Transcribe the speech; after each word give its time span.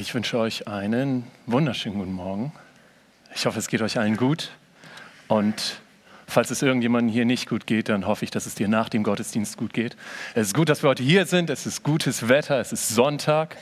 Ich 0.00 0.14
wünsche 0.14 0.38
euch 0.38 0.66
einen 0.66 1.24
wunderschönen 1.44 1.98
guten 1.98 2.14
Morgen. 2.14 2.52
Ich 3.34 3.44
hoffe, 3.44 3.58
es 3.58 3.68
geht 3.68 3.82
euch 3.82 3.98
allen 3.98 4.16
gut. 4.16 4.48
Und 5.28 5.78
falls 6.26 6.50
es 6.50 6.62
irgendjemandem 6.62 7.12
hier 7.12 7.26
nicht 7.26 7.46
gut 7.46 7.66
geht, 7.66 7.90
dann 7.90 8.06
hoffe 8.06 8.24
ich, 8.24 8.30
dass 8.30 8.46
es 8.46 8.54
dir 8.54 8.66
nach 8.66 8.88
dem 8.88 9.02
Gottesdienst 9.02 9.58
gut 9.58 9.74
geht. 9.74 9.98
Es 10.34 10.46
ist 10.46 10.54
gut, 10.54 10.70
dass 10.70 10.82
wir 10.82 10.88
heute 10.88 11.02
hier 11.02 11.26
sind. 11.26 11.50
Es 11.50 11.66
ist 11.66 11.82
gutes 11.82 12.30
Wetter. 12.30 12.58
Es 12.58 12.72
ist 12.72 12.88
Sonntag. 12.88 13.58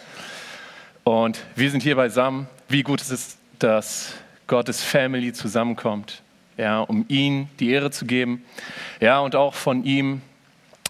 Und 1.03 1.41
wir 1.57 1.73
sind 1.73 1.83
hier 1.83 1.97
beisammen. 1.97 2.47
Wie 2.69 2.85
gut 2.85 3.01
ist 3.01 3.11
es, 3.11 3.39
dass 3.59 4.13
Gottes 4.47 4.81
Family 4.81 5.33
zusammenkommt, 5.33 6.23
ja, 6.57 6.79
um 6.83 7.05
ihm 7.09 7.49
die 7.59 7.71
Ehre 7.71 7.91
zu 7.91 8.07
geben. 8.07 8.45
Ja, 9.01 9.19
und 9.19 9.35
auch 9.35 9.55
von 9.55 9.83
ihm 9.83 10.23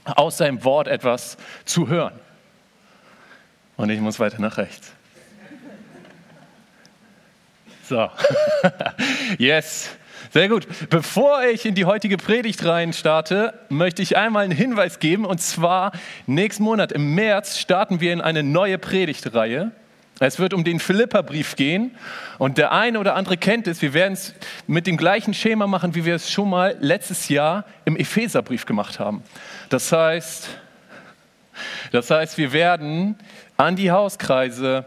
aus 0.04 0.36
seinem 0.36 0.62
Wort 0.62 0.88
etwas 0.88 1.38
zu 1.65 1.88
hören. 1.88 2.20
Und 3.78 3.88
ich 3.88 4.01
muss 4.01 4.20
weiter 4.20 4.42
nach 4.42 4.59
rechts. 4.59 4.92
So, 7.88 8.10
yes, 9.38 9.96
sehr 10.30 10.51
gut. 10.51 10.66
Bevor 10.91 11.45
ich 11.45 11.65
in 11.65 11.74
die 11.74 11.87
heutige 11.87 12.19
Predigt 12.19 12.62
rein 12.66 12.92
starte, 12.92 13.55
möchte 13.70 14.02
ich 14.02 14.15
einmal 14.15 14.45
einen 14.45 14.52
Hinweis 14.52 14.98
geben. 14.98 15.24
Und 15.24 15.41
zwar, 15.41 15.93
nächsten 16.27 16.65
Monat 16.65 16.93
im 16.93 17.15
März 17.15 17.56
starten 17.56 18.02
wir 18.02 18.12
in 18.12 18.20
eine 18.20 18.43
neue 18.43 18.77
Predigtreihe. 18.77 19.70
Es 20.20 20.38
wird 20.38 20.52
um 20.52 20.65
den 20.65 20.80
Philipperbrief 20.80 21.56
gehen. 21.56 21.96
Und 22.37 22.59
der 22.59 22.73
eine 22.73 23.01
oder 23.01 23.15
andere 23.15 23.38
kennt 23.38 23.66
es. 23.66 23.80
Wir 23.80 23.95
werden 23.95 24.12
es 24.12 24.34
mit 24.66 24.87
dem 24.87 24.98
gleichen 24.98 25.32
Schema 25.32 25.66
machen, 25.66 25.95
wie 25.95 26.05
wir 26.05 26.16
es 26.16 26.30
schon 26.30 26.51
mal 26.51 26.77
letztes 26.80 27.30
Jahr 27.30 27.65
im 27.87 27.96
Epheserbrief 27.96 28.66
gemacht 28.66 29.01
haben. 29.01 29.23
Das 29.70 29.91
heißt, 29.93 30.51
das 31.91 32.10
heißt, 32.10 32.37
wir 32.37 32.52
werden 32.52 33.16
an 33.57 33.77
die 33.77 33.90
Hauskreise 33.90 34.84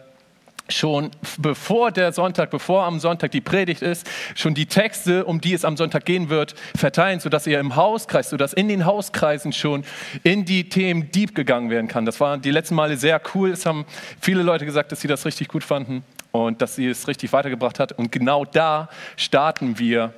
schon 0.71 1.11
bevor 1.37 1.91
der 1.91 2.11
Sonntag, 2.11 2.49
bevor 2.49 2.83
am 2.83 2.99
Sonntag 2.99 3.31
die 3.31 3.41
Predigt 3.41 3.81
ist, 3.81 4.07
schon 4.35 4.53
die 4.53 4.65
Texte, 4.65 5.25
um 5.25 5.41
die 5.41 5.53
es 5.53 5.65
am 5.65 5.77
Sonntag 5.77 6.05
gehen 6.05 6.29
wird, 6.29 6.55
verteilen, 6.75 7.19
sodass 7.19 7.47
ihr 7.47 7.59
im 7.59 7.75
Hauskreis, 7.75 8.29
sodass 8.29 8.53
in 8.53 8.67
den 8.67 8.85
Hauskreisen 8.85 9.53
schon 9.53 9.83
in 10.23 10.45
die 10.45 10.69
Themen 10.69 11.11
deep 11.11 11.35
gegangen 11.35 11.69
werden 11.69 11.87
kann. 11.87 12.05
Das 12.05 12.19
war 12.19 12.37
die 12.37 12.51
letzten 12.51 12.75
Male 12.75 12.97
sehr 12.97 13.21
cool. 13.33 13.51
Es 13.51 13.65
haben 13.65 13.85
viele 14.19 14.43
Leute 14.43 14.65
gesagt, 14.65 14.91
dass 14.91 15.01
sie 15.01 15.07
das 15.07 15.25
richtig 15.25 15.47
gut 15.47 15.63
fanden 15.63 16.03
und 16.31 16.61
dass 16.61 16.75
sie 16.75 16.87
es 16.87 17.07
richtig 17.07 17.33
weitergebracht 17.33 17.79
hat. 17.79 17.91
Und 17.93 18.11
genau 18.11 18.45
da 18.45 18.89
starten 19.17 19.79
wir 19.79 20.13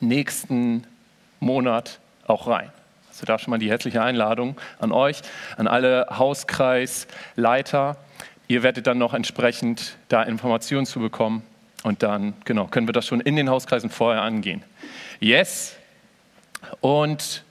nächsten 0.00 0.84
Monat 1.38 1.98
auch 2.26 2.46
rein. 2.46 2.70
Also 3.10 3.26
da 3.26 3.38
schon 3.38 3.50
mal 3.50 3.58
die 3.58 3.68
herzliche 3.68 4.02
Einladung 4.02 4.56
an 4.78 4.92
euch, 4.92 5.20
an 5.56 5.66
alle 5.66 6.06
Hauskreisleiter 6.10 7.96
Ihr 8.50 8.64
werdet 8.64 8.88
dann 8.88 8.98
noch 8.98 9.14
entsprechend 9.14 9.96
da 10.08 10.24
Informationen 10.24 10.84
zu 10.84 10.98
bekommen 10.98 11.44
und 11.84 12.02
dann 12.02 12.34
genau 12.44 12.66
können 12.66 12.88
wir 12.88 12.92
das 12.92 13.06
schon 13.06 13.20
in 13.20 13.36
den 13.36 13.48
Hauskreisen 13.48 13.90
vorher 13.90 14.22
angehen. 14.22 14.64
Yes. 15.20 15.76
Und 16.80 17.44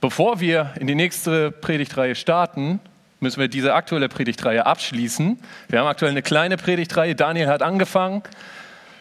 bevor 0.00 0.40
wir 0.40 0.72
in 0.80 0.86
die 0.86 0.94
nächste 0.94 1.50
Predigtreihe 1.50 2.14
starten, 2.14 2.80
müssen 3.20 3.40
wir 3.40 3.48
diese 3.48 3.74
aktuelle 3.74 4.08
Predigtreihe 4.08 4.64
abschließen. 4.64 5.38
Wir 5.68 5.80
haben 5.80 5.86
aktuell 5.86 6.12
eine 6.12 6.22
kleine 6.22 6.56
Predigtreihe. 6.56 7.14
Daniel 7.14 7.48
hat 7.48 7.60
angefangen 7.60 8.22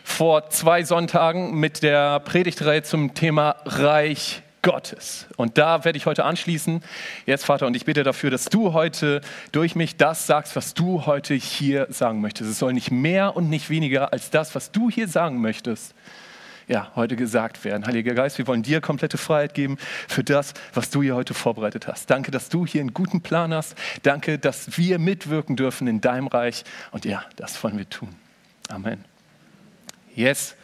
vor 0.04 0.50
zwei 0.50 0.84
Sonntagen 0.84 1.58
mit 1.58 1.82
der 1.82 2.20
Predigtreihe 2.20 2.84
zum 2.84 3.14
Thema 3.14 3.56
Reich 3.64 4.42
Gottes. 4.68 5.28
Und 5.38 5.58
da 5.58 5.86
werde 5.86 5.98
ich 5.98 6.06
heute 6.08 6.26
anschließen. 6.26 6.84
Jetzt, 7.26 7.46
Vater, 7.46 7.68
und 7.68 7.76
ich 7.78 7.86
bitte 7.86 8.04
dafür, 8.04 8.32
dass 8.32 8.46
du 8.46 8.74
heute 8.74 9.22
durch 9.54 9.76
mich 9.76 9.96
das 9.96 10.28
sagst, 10.28 10.58
was 10.58 10.74
du 10.74 11.06
heute 11.06 11.36
hier 11.36 11.88
sagen 11.90 12.20
möchtest. 12.20 12.52
Es 12.52 12.60
soll 12.60 12.74
nicht 12.74 12.92
mehr 12.92 13.38
und 13.38 13.50
nicht 13.50 13.70
weniger 13.70 14.12
als 14.12 14.30
das, 14.30 14.56
was 14.56 14.74
du 14.74 14.90
hier 14.90 15.08
sagen 15.08 15.40
möchtest, 15.40 15.96
ja, 16.68 16.92
heute 16.98 17.16
gesagt 17.16 17.64
werden. 17.64 17.88
Heiliger 17.88 18.14
Geist, 18.14 18.40
wir 18.40 18.48
wollen 18.48 18.62
dir 18.62 18.82
komplette 18.82 19.18
Freiheit 19.18 19.54
geben 19.54 19.78
für 20.10 20.26
das, 20.26 20.54
was 20.74 20.90
du 20.90 21.02
hier 21.02 21.16
heute 21.16 21.34
vorbereitet 21.34 21.88
hast. 21.88 22.10
Danke, 22.10 22.32
dass 22.32 22.50
du 22.50 22.66
hier 22.66 22.82
einen 22.82 22.94
guten 22.94 23.22
Plan 23.22 23.54
hast. 23.54 23.74
Danke, 24.04 24.38
dass 24.38 24.78
wir 24.78 25.00
mitwirken 25.00 25.56
dürfen 25.56 25.88
in 25.88 26.02
deinem 26.02 26.28
Reich. 26.28 26.66
Und 26.92 27.06
ja, 27.06 27.24
das 27.38 27.64
wollen 27.64 27.78
wir 27.78 27.90
tun. 27.90 28.14
Amen. 28.68 29.06
Yes. 30.14 30.58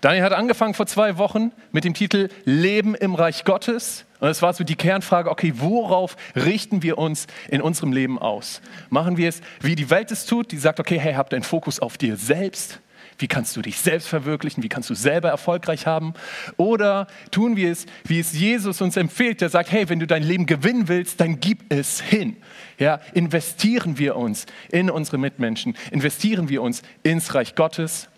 Daniel 0.00 0.24
hat 0.24 0.32
angefangen 0.32 0.72
vor 0.72 0.86
zwei 0.86 1.18
Wochen 1.18 1.52
mit 1.72 1.84
dem 1.84 1.92
Titel 1.92 2.28
Leben 2.44 2.94
im 2.94 3.14
Reich 3.14 3.44
Gottes. 3.44 4.06
Und 4.18 4.28
es 4.28 4.40
war 4.40 4.54
so 4.54 4.64
die 4.64 4.76
Kernfrage, 4.76 5.30
okay, 5.30 5.52
worauf 5.56 6.16
richten 6.34 6.82
wir 6.82 6.96
uns 6.96 7.26
in 7.48 7.60
unserem 7.60 7.92
Leben 7.92 8.18
aus? 8.18 8.62
Machen 8.88 9.18
wir 9.18 9.28
es, 9.28 9.42
wie 9.60 9.74
die 9.74 9.90
Welt 9.90 10.10
es 10.10 10.24
tut, 10.24 10.52
die 10.52 10.58
sagt, 10.58 10.80
okay, 10.80 10.98
hey, 10.98 11.14
hab 11.14 11.28
deinen 11.28 11.42
Fokus 11.42 11.80
auf 11.80 11.98
dir 11.98 12.16
selbst. 12.16 12.80
Wie 13.18 13.28
kannst 13.28 13.54
du 13.54 13.60
dich 13.60 13.78
selbst 13.78 14.08
verwirklichen? 14.08 14.62
Wie 14.62 14.70
kannst 14.70 14.88
du 14.88 14.94
selber 14.94 15.28
erfolgreich 15.28 15.86
haben? 15.86 16.14
Oder 16.56 17.06
tun 17.30 17.56
wir 17.56 17.70
es, 17.70 17.84
wie 18.04 18.20
es 18.20 18.32
Jesus 18.32 18.80
uns 18.80 18.96
empfiehlt, 18.96 19.42
der 19.42 19.50
sagt, 19.50 19.70
hey, 19.70 19.90
wenn 19.90 20.00
du 20.00 20.06
dein 20.06 20.22
Leben 20.22 20.46
gewinnen 20.46 20.88
willst, 20.88 21.20
dann 21.20 21.40
gib 21.40 21.70
es 21.70 22.00
hin. 22.00 22.36
Ja, 22.78 23.00
investieren 23.12 23.98
wir 23.98 24.16
uns 24.16 24.46
in 24.70 24.88
unsere 24.88 25.18
Mitmenschen, 25.18 25.76
investieren 25.90 26.48
wir 26.48 26.62
uns 26.62 26.82
ins 27.02 27.34
Reich 27.34 27.54
Gottes 27.54 28.09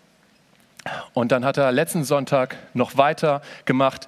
und 1.13 1.31
dann 1.31 1.45
hat 1.45 1.57
er 1.57 1.71
letzten 1.71 2.03
Sonntag 2.03 2.57
noch 2.73 2.97
weiter 2.97 3.41
gemacht. 3.65 4.07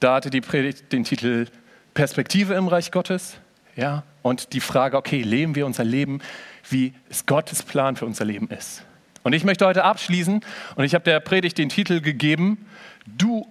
Da 0.00 0.14
hatte 0.16 0.30
die 0.30 0.40
Predigt 0.40 0.92
den 0.92 1.04
Titel 1.04 1.46
Perspektive 1.94 2.54
im 2.54 2.68
Reich 2.68 2.90
Gottes. 2.90 3.38
Ja, 3.76 4.02
und 4.22 4.52
die 4.52 4.60
Frage, 4.60 4.96
okay, 4.96 5.22
leben 5.22 5.54
wir 5.54 5.66
unser 5.66 5.84
Leben, 5.84 6.20
wie 6.68 6.94
es 7.08 7.26
Gottes 7.26 7.62
Plan 7.62 7.96
für 7.96 8.06
unser 8.06 8.24
Leben 8.24 8.48
ist. 8.48 8.84
Und 9.22 9.32
ich 9.32 9.44
möchte 9.44 9.66
heute 9.66 9.84
abschließen 9.84 10.40
und 10.76 10.84
ich 10.84 10.94
habe 10.94 11.04
der 11.04 11.20
Predigt 11.20 11.58
den 11.58 11.68
Titel 11.68 12.00
gegeben, 12.00 12.66
Du 13.06 13.46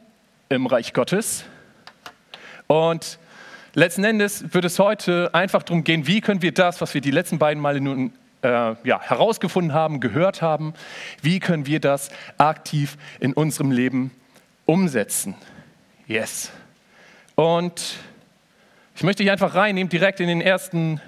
im 0.49 0.65
Reich 0.65 0.93
Gottes. 0.93 1.45
Und 2.67 3.19
letzten 3.73 4.03
Endes 4.03 4.53
wird 4.53 4.65
es 4.65 4.79
heute 4.79 5.33
einfach 5.33 5.63
darum 5.63 5.83
gehen, 5.83 6.07
wie 6.07 6.21
können 6.21 6.41
wir 6.41 6.53
das, 6.53 6.81
was 6.81 6.93
wir 6.93 7.01
die 7.01 7.11
letzten 7.11 7.39
beiden 7.39 7.61
Male 7.61 7.81
nun 7.81 8.13
äh, 8.41 8.75
ja, 8.83 9.01
herausgefunden 9.01 9.73
haben, 9.73 9.99
gehört 9.99 10.41
haben, 10.41 10.73
wie 11.21 11.39
können 11.39 11.65
wir 11.65 11.79
das 11.79 12.09
aktiv 12.37 12.97
in 13.19 13.33
unserem 13.33 13.71
Leben 13.71 14.11
umsetzen. 14.65 15.35
Yes. 16.07 16.51
Und 17.35 17.97
ich 18.95 19.03
möchte 19.03 19.23
dich 19.23 19.31
einfach 19.31 19.55
reinnehmen, 19.55 19.89
direkt 19.89 20.19
in 20.19 20.27
den 20.27 20.41
ersten 20.41 21.01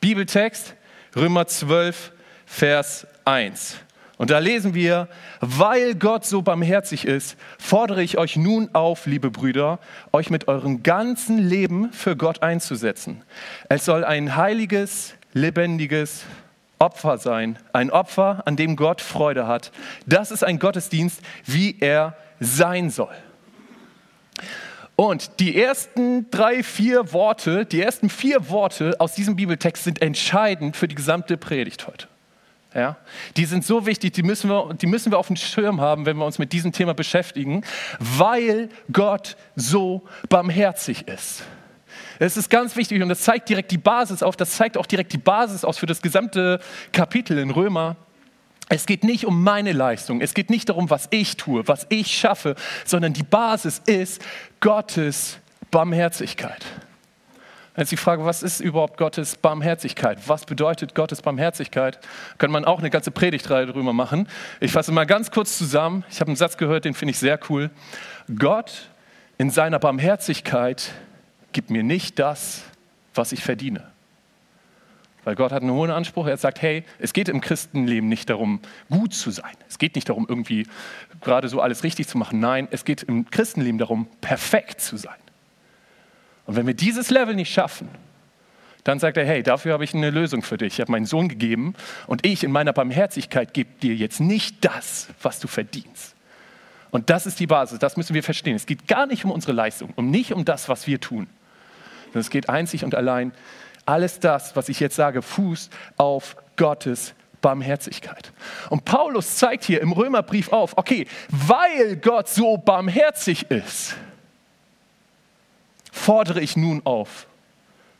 Bibeltext, 0.00 0.74
Römer 1.16 1.46
12, 1.46 2.12
Vers 2.46 3.06
1. 3.24 3.78
Und 4.18 4.30
da 4.30 4.38
lesen 4.40 4.74
wir, 4.74 5.08
weil 5.40 5.94
Gott 5.94 6.24
so 6.24 6.42
barmherzig 6.42 7.04
ist, 7.04 7.36
fordere 7.58 8.02
ich 8.02 8.18
euch 8.18 8.36
nun 8.36 8.68
auf, 8.72 9.06
liebe 9.06 9.30
Brüder, 9.30 9.78
euch 10.12 10.30
mit 10.30 10.48
eurem 10.48 10.82
ganzen 10.82 11.38
Leben 11.38 11.92
für 11.92 12.16
Gott 12.16 12.42
einzusetzen. 12.42 13.22
Es 13.68 13.84
soll 13.84 14.04
ein 14.04 14.34
heiliges, 14.34 15.14
lebendiges, 15.34 16.24
Opfer 16.78 17.18
sein. 17.18 17.58
Ein 17.72 17.90
Opfer, 17.90 18.42
an 18.46 18.56
dem 18.56 18.76
Gott 18.76 19.00
Freude 19.00 19.46
hat. 19.46 19.72
Das 20.06 20.30
ist 20.30 20.44
ein 20.44 20.58
Gottesdienst, 20.58 21.20
wie 21.44 21.76
er 21.80 22.16
sein 22.40 22.90
soll. 22.90 23.14
Und 24.96 25.38
die 25.38 25.60
ersten 25.60 26.28
drei, 26.30 26.62
vier 26.64 27.12
Worte, 27.12 27.64
die 27.64 27.80
ersten 27.80 28.10
vier 28.10 28.48
Worte 28.50 28.96
aus 28.98 29.14
diesem 29.14 29.36
Bibeltext 29.36 29.84
sind 29.84 30.02
entscheidend 30.02 30.76
für 30.76 30.88
die 30.88 30.96
gesamte 30.96 31.36
Predigt 31.36 31.86
heute. 31.86 32.08
Ja, 32.74 32.96
die 33.36 33.44
sind 33.46 33.64
so 33.64 33.86
wichtig, 33.86 34.12
die 34.12 34.22
müssen, 34.22 34.50
wir, 34.50 34.74
die 34.74 34.86
müssen 34.86 35.10
wir 35.10 35.18
auf 35.18 35.28
dem 35.28 35.36
Schirm 35.36 35.80
haben, 35.80 36.04
wenn 36.04 36.16
wir 36.16 36.26
uns 36.26 36.38
mit 36.38 36.52
diesem 36.52 36.72
Thema 36.72 36.94
beschäftigen, 36.94 37.64
weil 37.98 38.68
Gott 38.92 39.36
so 39.56 40.02
barmherzig 40.28 41.08
ist. 41.08 41.44
Es 42.18 42.36
ist 42.36 42.50
ganz 42.50 42.76
wichtig 42.76 43.00
und 43.02 43.08
das 43.08 43.20
zeigt 43.20 43.48
direkt 43.48 43.70
die 43.70 43.78
Basis 43.78 44.22
auf, 44.22 44.36
das 44.36 44.52
zeigt 44.52 44.76
auch 44.76 44.86
direkt 44.86 45.12
die 45.12 45.18
Basis 45.18 45.64
aus 45.64 45.78
für 45.78 45.86
das 45.86 46.02
gesamte 46.02 46.60
Kapitel 46.92 47.38
in 47.38 47.50
Römer. 47.50 47.96
Es 48.68 48.86
geht 48.86 49.04
nicht 49.04 49.24
um 49.24 49.42
meine 49.42 49.72
Leistung, 49.72 50.20
es 50.20 50.34
geht 50.34 50.50
nicht 50.50 50.68
darum, 50.68 50.90
was 50.90 51.08
ich 51.10 51.36
tue, 51.36 51.66
was 51.68 51.86
ich 51.88 52.08
schaffe, 52.08 52.54
sondern 52.84 53.12
die 53.12 53.22
Basis 53.22 53.80
ist 53.86 54.20
Gottes 54.60 55.38
Barmherzigkeit. 55.70 56.64
Jetzt 57.76 57.92
die 57.92 57.96
Frage, 57.96 58.24
was 58.24 58.42
ist 58.42 58.58
überhaupt 58.58 58.96
Gottes 58.96 59.36
Barmherzigkeit? 59.36 60.18
Was 60.26 60.44
bedeutet 60.44 60.96
Gottes 60.96 61.22
Barmherzigkeit? 61.22 62.00
Könnte 62.36 62.52
man 62.52 62.64
auch 62.64 62.80
eine 62.80 62.90
ganze 62.90 63.12
Predigtreihe 63.12 63.66
darüber 63.66 63.92
machen. 63.92 64.26
Ich 64.58 64.72
fasse 64.72 64.90
mal 64.90 65.06
ganz 65.06 65.30
kurz 65.30 65.56
zusammen. 65.56 66.04
Ich 66.10 66.18
habe 66.20 66.26
einen 66.26 66.36
Satz 66.36 66.56
gehört, 66.56 66.84
den 66.84 66.94
finde 66.94 67.12
ich 67.12 67.20
sehr 67.20 67.38
cool. 67.48 67.70
Gott 68.36 68.88
in 69.38 69.50
seiner 69.50 69.78
Barmherzigkeit 69.78 70.90
gib 71.58 71.70
mir 71.70 71.82
nicht 71.82 72.20
das, 72.20 72.62
was 73.14 73.32
ich 73.32 73.42
verdiene. 73.42 73.82
Weil 75.24 75.34
Gott 75.34 75.50
hat 75.50 75.62
einen 75.62 75.72
hohen 75.72 75.90
Anspruch. 75.90 76.28
Er 76.28 76.36
sagt, 76.36 76.62
hey, 76.62 76.84
es 77.00 77.12
geht 77.12 77.28
im 77.28 77.40
Christenleben 77.40 78.08
nicht 78.08 78.30
darum, 78.30 78.60
gut 78.88 79.12
zu 79.12 79.32
sein. 79.32 79.50
Es 79.68 79.78
geht 79.78 79.96
nicht 79.96 80.08
darum, 80.08 80.24
irgendwie 80.28 80.68
gerade 81.20 81.48
so 81.48 81.60
alles 81.60 81.82
richtig 81.82 82.06
zu 82.06 82.16
machen. 82.16 82.38
Nein, 82.38 82.68
es 82.70 82.84
geht 82.84 83.02
im 83.02 83.28
Christenleben 83.28 83.76
darum, 83.76 84.06
perfekt 84.20 84.80
zu 84.80 84.96
sein. 84.96 85.16
Und 86.46 86.54
wenn 86.54 86.64
wir 86.68 86.74
dieses 86.74 87.10
Level 87.10 87.34
nicht 87.34 87.52
schaffen, 87.52 87.88
dann 88.84 89.00
sagt 89.00 89.16
er, 89.16 89.26
hey, 89.26 89.42
dafür 89.42 89.72
habe 89.72 89.82
ich 89.82 89.94
eine 89.94 90.10
Lösung 90.10 90.42
für 90.42 90.58
dich. 90.58 90.74
Ich 90.74 90.80
habe 90.80 90.92
meinen 90.92 91.06
Sohn 91.06 91.28
gegeben 91.28 91.74
und 92.06 92.24
ich 92.24 92.44
in 92.44 92.52
meiner 92.52 92.72
Barmherzigkeit 92.72 93.52
gebe 93.52 93.70
dir 93.82 93.96
jetzt 93.96 94.20
nicht 94.20 94.64
das, 94.64 95.08
was 95.20 95.40
du 95.40 95.48
verdienst. 95.48 96.14
Und 96.92 97.10
das 97.10 97.26
ist 97.26 97.40
die 97.40 97.48
Basis, 97.48 97.80
das 97.80 97.96
müssen 97.96 98.14
wir 98.14 98.22
verstehen. 98.22 98.54
Es 98.54 98.64
geht 98.64 98.86
gar 98.86 99.06
nicht 99.06 99.24
um 99.24 99.32
unsere 99.32 99.52
Leistung, 99.52 99.92
um 99.96 100.08
nicht 100.08 100.32
um 100.32 100.44
das, 100.44 100.68
was 100.68 100.86
wir 100.86 101.00
tun. 101.00 101.26
Sondern 102.08 102.20
es 102.20 102.30
geht 102.30 102.48
einzig 102.48 102.84
und 102.84 102.94
allein, 102.94 103.32
alles 103.86 104.20
das, 104.20 104.54
was 104.54 104.68
ich 104.68 104.80
jetzt 104.80 104.96
sage, 104.96 105.22
fußt 105.22 105.72
auf 105.96 106.36
Gottes 106.56 107.14
Barmherzigkeit. 107.40 108.32
Und 108.68 108.84
Paulus 108.84 109.36
zeigt 109.36 109.64
hier 109.64 109.80
im 109.80 109.92
Römerbrief 109.92 110.52
auf, 110.52 110.76
okay, 110.76 111.06
weil 111.30 111.96
Gott 111.96 112.28
so 112.28 112.56
barmherzig 112.56 113.50
ist, 113.50 113.96
fordere 115.90 116.40
ich 116.40 116.56
nun 116.56 116.82
auf, 116.84 117.26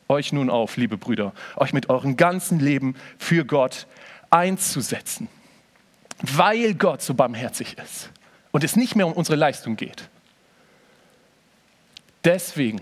euch 0.08 0.32
nun 0.32 0.50
auf, 0.50 0.76
liebe 0.76 0.96
Brüder, 0.96 1.32
euch 1.56 1.72
mit 1.72 1.88
eurem 1.88 2.16
ganzen 2.16 2.58
Leben 2.60 2.96
für 3.18 3.44
Gott 3.44 3.86
einzusetzen. 4.30 5.28
Weil 6.20 6.74
Gott 6.74 7.00
so 7.00 7.14
barmherzig 7.14 7.76
ist 7.78 8.10
und 8.50 8.64
es 8.64 8.76
nicht 8.76 8.96
mehr 8.96 9.06
um 9.06 9.12
unsere 9.12 9.36
Leistung 9.36 9.76
geht. 9.76 10.08
Deswegen 12.24 12.80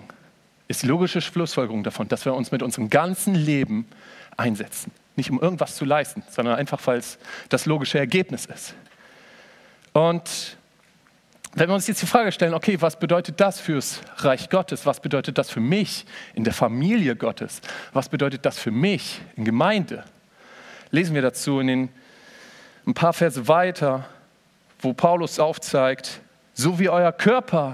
ist 0.69 0.83
logische 0.83 1.21
Schlussfolgerung 1.21 1.85
davon, 1.85 2.09
dass 2.09 2.25
wir 2.25 2.35
uns 2.35 2.51
mit 2.51 2.63
unserem 2.63 2.91
ganzen 2.91 3.35
Leben 3.35 3.87
einsetzen. 4.37 4.93
Nicht 5.15 5.31
um 5.31 5.41
irgendwas 5.41 5.77
zu 5.77 5.85
leisten, 5.85 6.23
sondern 6.29 6.57
einfach, 6.57 6.81
weil 6.87 6.99
es 6.99 7.19
das 7.49 7.67
logische 7.67 7.99
Ergebnis 7.99 8.47
ist. 8.47 8.75
Und 9.93 10.59
wenn 11.55 11.71
wir 11.71 11.75
uns 11.75 11.87
jetzt 11.87 12.03
die 12.03 12.07
Frage 12.07 12.33
stellen, 12.33 12.53
okay, 12.53 12.79
was 12.83 12.99
bedeutet 12.99 13.41
das 13.41 13.59
fürs 13.59 14.03
Reich 14.19 14.51
Gottes? 14.51 14.85
Was 14.85 15.01
bedeutet 15.01 15.39
das 15.39 15.51
für 15.51 15.61
mich 15.61 16.05
in 16.35 16.45
der 16.45 16.53
Familie 16.53 17.17
Gottes? 17.17 17.63
Was 17.95 18.11
bedeutet 18.11 18.45
das 18.45 18.59
für 18.59 18.71
mich 18.71 19.23
in 19.37 19.47
Gemeinde? 19.47 20.05
Lesen 20.91 21.15
wir 21.15 21.23
dazu 21.23 21.61
in 21.61 21.67
den, 21.67 21.89
ein 22.87 22.93
paar 22.93 23.15
Verse 23.15 23.49
weiter, 23.49 24.07
wo 24.81 24.93
Paulus 24.93 25.41
aufzeigt, 25.41 26.21
so 26.53 26.79
wie 26.79 26.91
euer 26.91 27.13
Körper 27.13 27.73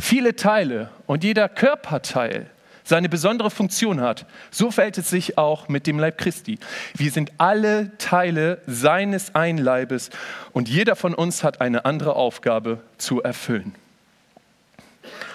viele 0.00 0.36
Teile 0.36 0.90
und 1.06 1.24
jeder 1.24 1.48
Körperteil 1.48 2.50
seine 2.88 3.10
besondere 3.10 3.50
Funktion 3.50 4.00
hat, 4.00 4.24
so 4.50 4.70
verhält 4.70 4.96
es 4.96 5.10
sich 5.10 5.36
auch 5.36 5.68
mit 5.68 5.86
dem 5.86 5.98
Leib 5.98 6.16
Christi. 6.16 6.58
Wir 6.94 7.10
sind 7.10 7.32
alle 7.36 7.96
Teile 7.98 8.62
seines 8.66 9.34
Einleibes 9.34 10.08
und 10.52 10.68
jeder 10.68 10.96
von 10.96 11.14
uns 11.14 11.44
hat 11.44 11.60
eine 11.60 11.84
andere 11.84 12.16
Aufgabe 12.16 12.80
zu 12.96 13.22
erfüllen. 13.22 13.74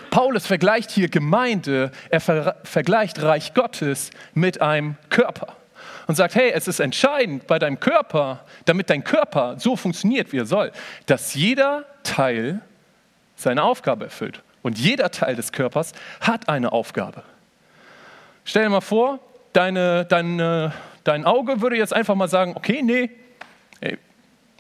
Paulus 0.10 0.48
vergleicht 0.48 0.92
hier 0.92 1.10
Gemeinde, 1.10 1.92
er 2.10 2.21
ver 2.21 2.57
vergleicht 2.63 3.21
Reich 3.21 3.54
Gottes 3.54 4.12
mit 4.33 4.62
einem 4.62 4.95
Körper 5.10 5.56
und 6.07 6.15
sagt, 6.15 6.36
hey, 6.36 6.51
es 6.51 6.68
ist 6.68 6.80
entscheidend 6.80 7.48
bei 7.48 7.60
deinem 7.60 7.80
Körper, 7.80 8.45
damit 8.65 8.89
dein 8.89 9.04
Körper 9.04 9.56
so 9.60 9.75
funktioniert, 9.75 10.31
wie 10.31 10.38
er 10.38 10.45
soll, 10.45 10.71
dass 11.06 11.33
jeder 11.33 11.86
Teil 12.04 12.62
seine 13.36 13.63
Aufgabe 13.63 14.06
erfüllt. 14.06 14.42
Und 14.63 14.80
jeder 14.80 15.12
Teil 15.12 15.36
des 15.36 15.51
Körpers 15.51 15.94
hat 16.21 16.50
eine 16.50 16.71
Aufgabe. 16.71 17.21
Stell 18.45 18.63
dir 18.63 18.69
mal 18.69 18.81
vor, 18.81 19.19
deine, 19.51 20.06
deine, 20.06 20.74
dein 21.04 21.25
Auge 21.25 21.62
würde 21.62 21.77
jetzt 21.77 21.94
einfach 21.94 22.15
mal 22.15 22.27
sagen, 22.27 22.54
okay, 22.56 22.81
nee, 22.81 23.12
ey, 23.81 24.00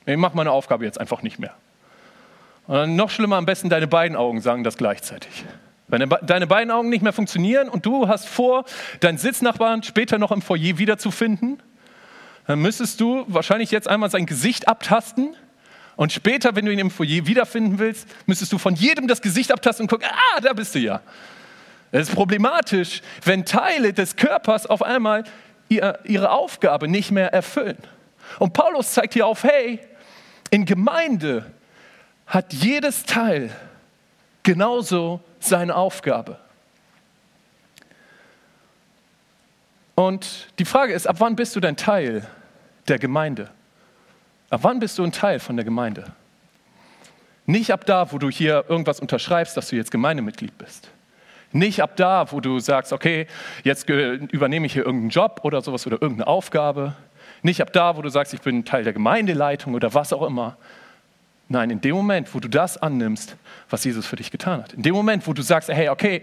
ich 0.05 0.17
mache 0.17 0.35
meine 0.35 0.51
Aufgabe 0.51 0.85
jetzt 0.85 0.99
einfach 0.99 1.23
nicht 1.23 1.39
mehr. 1.39 1.55
Und 2.67 2.75
dann 2.75 2.95
noch 2.95 3.09
schlimmer, 3.09 3.37
am 3.37 3.45
besten 3.45 3.69
deine 3.69 3.87
beiden 3.87 4.15
Augen 4.15 4.41
sagen 4.41 4.63
das 4.63 4.77
gleichzeitig. 4.77 5.45
Wenn 5.87 6.09
deine 6.21 6.47
beiden 6.47 6.71
Augen 6.71 6.89
nicht 6.89 7.01
mehr 7.01 7.13
funktionieren 7.13 7.69
und 7.69 7.85
du 7.85 8.07
hast 8.07 8.27
vor, 8.27 8.65
deinen 9.01 9.17
Sitznachbarn 9.17 9.83
später 9.83 10.17
noch 10.17 10.31
im 10.31 10.41
Foyer 10.41 10.77
wiederzufinden, 10.77 11.61
dann 12.47 12.59
müsstest 12.59 12.99
du 12.99 13.25
wahrscheinlich 13.27 13.71
jetzt 13.71 13.87
einmal 13.87 14.09
sein 14.09 14.25
Gesicht 14.25 14.67
abtasten 14.67 15.35
und 15.95 16.11
später, 16.11 16.55
wenn 16.55 16.65
du 16.65 16.71
ihn 16.71 16.79
im 16.79 16.91
Foyer 16.91 17.27
wiederfinden 17.27 17.77
willst, 17.79 18.07
müsstest 18.25 18.51
du 18.51 18.57
von 18.57 18.75
jedem 18.75 19.07
das 19.07 19.21
Gesicht 19.21 19.51
abtasten 19.51 19.83
und 19.83 19.89
gucken, 19.89 20.07
ah, 20.09 20.41
da 20.41 20.53
bist 20.53 20.73
du 20.73 20.79
ja. 20.79 21.01
Es 21.91 22.09
ist 22.09 22.15
problematisch, 22.15 23.01
wenn 23.23 23.45
Teile 23.45 23.93
des 23.93 24.15
Körpers 24.15 24.65
auf 24.65 24.81
einmal 24.81 25.23
ihre 25.69 26.31
Aufgabe 26.31 26.87
nicht 26.87 27.11
mehr 27.11 27.31
erfüllen. 27.33 27.77
Und 28.39 28.53
Paulus 28.53 28.93
zeigt 28.93 29.13
hier 29.13 29.27
auf, 29.27 29.43
hey, 29.43 29.79
in 30.49 30.65
Gemeinde 30.65 31.51
hat 32.25 32.53
jedes 32.53 33.05
Teil 33.05 33.51
genauso 34.41 35.21
seine 35.39 35.75
Aufgabe. 35.75 36.39
Und 39.95 40.47
die 40.57 40.65
Frage 40.65 40.93
ist, 40.93 41.07
ab 41.07 41.17
wann 41.19 41.35
bist 41.35 41.55
du 41.55 41.59
denn 41.59 41.75
Teil 41.75 42.27
der 42.87 42.97
Gemeinde? 42.97 43.51
Ab 44.53 44.59
wann 44.61 44.77
bist 44.77 44.99
du 44.99 45.03
ein 45.03 45.11
Teil 45.11 45.39
von 45.39 45.55
der 45.55 45.65
Gemeinde? 45.65 46.11
Nicht 47.47 47.71
ab 47.71 47.87
da, 47.87 48.11
wo 48.11 48.19
du 48.19 48.29
hier 48.29 48.65
irgendwas 48.67 48.99
unterschreibst, 48.99 49.57
dass 49.57 49.69
du 49.69 49.75
jetzt 49.75 49.89
Gemeindemitglied 49.89 50.55
bist. 50.59 50.91
Nicht 51.51 51.81
ab 51.81 51.95
da, 51.95 52.31
wo 52.31 52.39
du 52.39 52.59
sagst, 52.59 52.93
okay, 52.93 53.25
jetzt 53.63 53.89
übernehme 53.89 54.67
ich 54.67 54.73
hier 54.73 54.85
irgendeinen 54.85 55.09
Job 55.09 55.39
oder 55.41 55.63
sowas 55.63 55.87
oder 55.87 55.99
irgendeine 55.99 56.27
Aufgabe. 56.27 56.93
Nicht 57.41 57.63
ab 57.63 57.73
da, 57.73 57.97
wo 57.97 58.03
du 58.03 58.09
sagst, 58.09 58.35
ich 58.35 58.41
bin 58.41 58.63
Teil 58.63 58.83
der 58.83 58.93
Gemeindeleitung 58.93 59.73
oder 59.73 59.95
was 59.95 60.13
auch 60.13 60.21
immer. 60.21 60.55
Nein, 61.49 61.71
in 61.71 61.81
dem 61.81 61.95
Moment, 61.95 62.31
wo 62.35 62.39
du 62.39 62.47
das 62.47 62.77
annimmst, 62.77 63.35
was 63.71 63.83
Jesus 63.83 64.05
für 64.05 64.17
dich 64.17 64.29
getan 64.29 64.61
hat. 64.61 64.73
In 64.73 64.83
dem 64.83 64.93
Moment, 64.93 65.25
wo 65.25 65.33
du 65.33 65.41
sagst, 65.41 65.69
hey, 65.69 65.89
okay, 65.89 66.21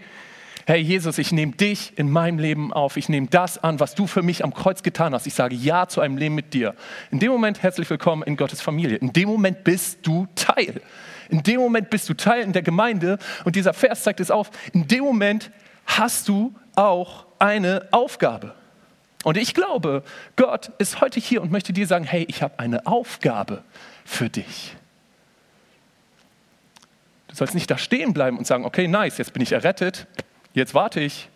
hey 0.67 0.81
Jesus, 0.81 1.19
ich 1.19 1.33
nehme 1.33 1.53
dich 1.53 1.99
in 1.99 2.11
meinem 2.11 2.39
Leben 2.39 2.73
auf. 2.73 2.97
Ich 2.97 3.09
nehme 3.09 3.27
das 3.29 3.59
an, 3.59 3.81
was 3.81 3.95
du 3.95 4.07
für 4.07 4.23
mich 4.23 4.45
am 4.45 4.55
Kreuz 4.55 4.83
getan 4.83 5.15
hast. 5.15 5.27
Ich 5.27 5.35
sage 5.35 5.55
Ja 5.55 5.87
zu 5.87 6.01
einem 6.01 6.17
Leben 6.17 6.35
mit 6.35 6.55
dir. 6.55 6.75
In 7.11 7.19
dem 7.19 7.31
Moment 7.31 7.63
herzlich 7.63 7.89
willkommen 7.89 8.23
in 8.23 8.37
Gottes 8.37 8.61
Familie. 8.61 8.97
In 8.97 9.13
dem 9.13 9.29
Moment 9.29 9.65
bist 9.65 10.07
du 10.07 10.27
Teil. 10.35 10.81
In 11.29 11.43
dem 11.43 11.61
Moment 11.61 11.91
bist 11.91 12.09
du 12.09 12.15
Teil 12.15 12.43
in 12.43 12.53
der 12.53 12.63
Gemeinde 12.63 13.19
und 13.45 13.57
dieser 13.57 13.73
Vers 13.73 14.03
zeigt 14.03 14.21
es 14.21 14.31
auf. 14.31 14.51
In 14.73 14.89
dem 14.89 15.05
Moment 15.05 15.51
hast 15.87 16.29
du 16.29 16.55
auch 16.75 17.27
eine 17.39 17.89
Aufgabe. 17.91 18.55
Und 19.23 19.37
ich 19.37 19.55
glaube, 19.55 20.03
Gott 20.37 20.71
ist 20.79 21.01
heute 21.01 21.21
hier 21.21 21.43
und 21.43 21.53
möchte 21.53 21.73
dir 21.73 21.87
sagen, 21.87 22.05
hey, 22.05 22.25
ich 22.29 22.43
habe 22.43 22.59
eine 22.59 22.87
Aufgabe 22.87 23.63
für 24.05 24.31
dich. 24.31 24.77
Du 27.29 27.37
sollst 27.37 27.55
nicht 27.55 27.71
da 27.71 27.79
stehen 27.79 28.13
bleiben 28.13 28.39
und 28.39 28.47
sagen, 28.47 28.65
okay, 28.65 28.89
nice, 28.89 29.19
jetzt 29.19 29.33
bin 29.33 29.43
ich 29.43 29.53
errettet, 29.53 30.07
jetzt 30.55 30.75
warte 30.75 31.01
ich, 31.01 31.29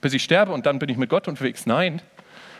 bis 0.00 0.12
ich 0.12 0.22
sterbe 0.22 0.52
und 0.52 0.66
dann 0.66 0.78
bin 0.78 0.88
ich 0.88 0.96
mit 0.96 1.10
Gott 1.10 1.28
unterwegs. 1.28 1.66
Nein, 1.66 2.00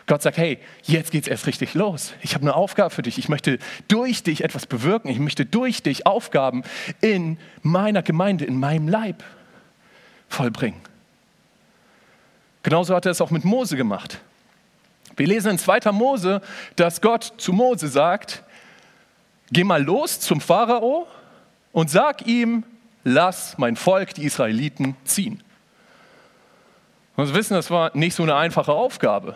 Gott 0.08 0.22
sagt, 0.22 0.38
hey, 0.38 0.58
jetzt 0.84 1.10
geht 1.10 1.24
es 1.24 1.28
erst 1.28 1.46
richtig 1.46 1.74
los. 1.74 2.14
Ich 2.22 2.34
habe 2.34 2.42
eine 2.42 2.54
Aufgabe 2.54 2.90
für 2.90 3.02
dich. 3.02 3.18
Ich 3.18 3.28
möchte 3.28 3.58
durch 3.88 4.22
dich 4.22 4.42
etwas 4.42 4.66
bewirken. 4.66 5.08
Ich 5.08 5.18
möchte 5.18 5.44
durch 5.44 5.82
dich 5.82 6.06
Aufgaben 6.06 6.64
in 7.02 7.38
meiner 7.62 8.02
Gemeinde, 8.02 8.46
in 8.46 8.58
meinem 8.58 8.88
Leib 8.88 9.22
vollbringen. 10.28 10.80
Genauso 12.62 12.94
hat 12.94 13.04
er 13.04 13.12
es 13.12 13.20
auch 13.20 13.30
mit 13.30 13.44
Mose 13.44 13.76
gemacht. 13.76 14.18
Wir 15.16 15.26
lesen 15.26 15.52
in 15.52 15.58
2. 15.58 15.92
Mose, 15.92 16.40
dass 16.76 17.00
Gott 17.00 17.34
zu 17.36 17.52
Mose 17.52 17.88
sagt, 17.88 18.42
geh 19.52 19.64
mal 19.64 19.82
los 19.82 20.20
zum 20.20 20.40
Pharao 20.40 21.06
und 21.72 21.90
sag 21.90 22.26
ihm, 22.26 22.64
lass 23.04 23.58
mein 23.58 23.76
Volk, 23.76 24.14
die 24.14 24.24
Israeliten, 24.24 24.96
ziehen. 25.04 25.42
Und 27.18 27.26
wir 27.26 27.34
wissen, 27.34 27.54
das 27.54 27.68
war 27.68 27.90
nicht 27.96 28.14
so 28.14 28.22
eine 28.22 28.36
einfache 28.36 28.72
Aufgabe. 28.72 29.34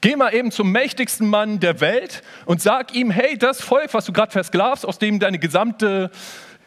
Geh 0.00 0.14
mal 0.14 0.32
eben 0.32 0.52
zum 0.52 0.70
mächtigsten 0.70 1.28
Mann 1.28 1.58
der 1.58 1.80
Welt 1.80 2.22
und 2.46 2.62
sag 2.62 2.94
ihm, 2.94 3.10
hey, 3.10 3.36
das 3.36 3.60
Volk, 3.60 3.92
was 3.94 4.04
du 4.04 4.12
gerade 4.12 4.30
versklavst, 4.30 4.86
aus 4.86 5.00
dem 5.00 5.18
deine 5.18 5.40
gesamte 5.40 6.08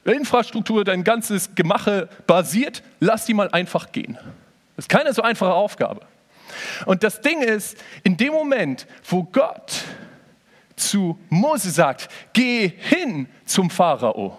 Infrastruktur, 0.04 0.84
dein 0.84 1.06
ganzes 1.06 1.56
Gemache 1.56 2.10
basiert, 2.28 2.84
lass 3.00 3.26
die 3.26 3.34
mal 3.34 3.52
einfach 3.52 3.94
gehen. 3.94 4.16
Das 4.76 4.84
ist 4.84 4.90
keine 4.90 5.14
so 5.14 5.22
einfache 5.22 5.54
Aufgabe. 5.54 6.02
Und 6.86 7.04
das 7.04 7.22
Ding 7.22 7.42
ist, 7.42 7.78
in 8.04 8.18
dem 8.18 8.34
Moment, 8.34 8.88
wo 9.08 9.24
Gott 9.24 9.86
zu 10.76 11.18
Mose 11.30 11.70
sagt, 11.70 12.10
geh 12.34 12.68
hin 12.68 13.30
zum 13.46 13.70
Pharao, 13.70 14.38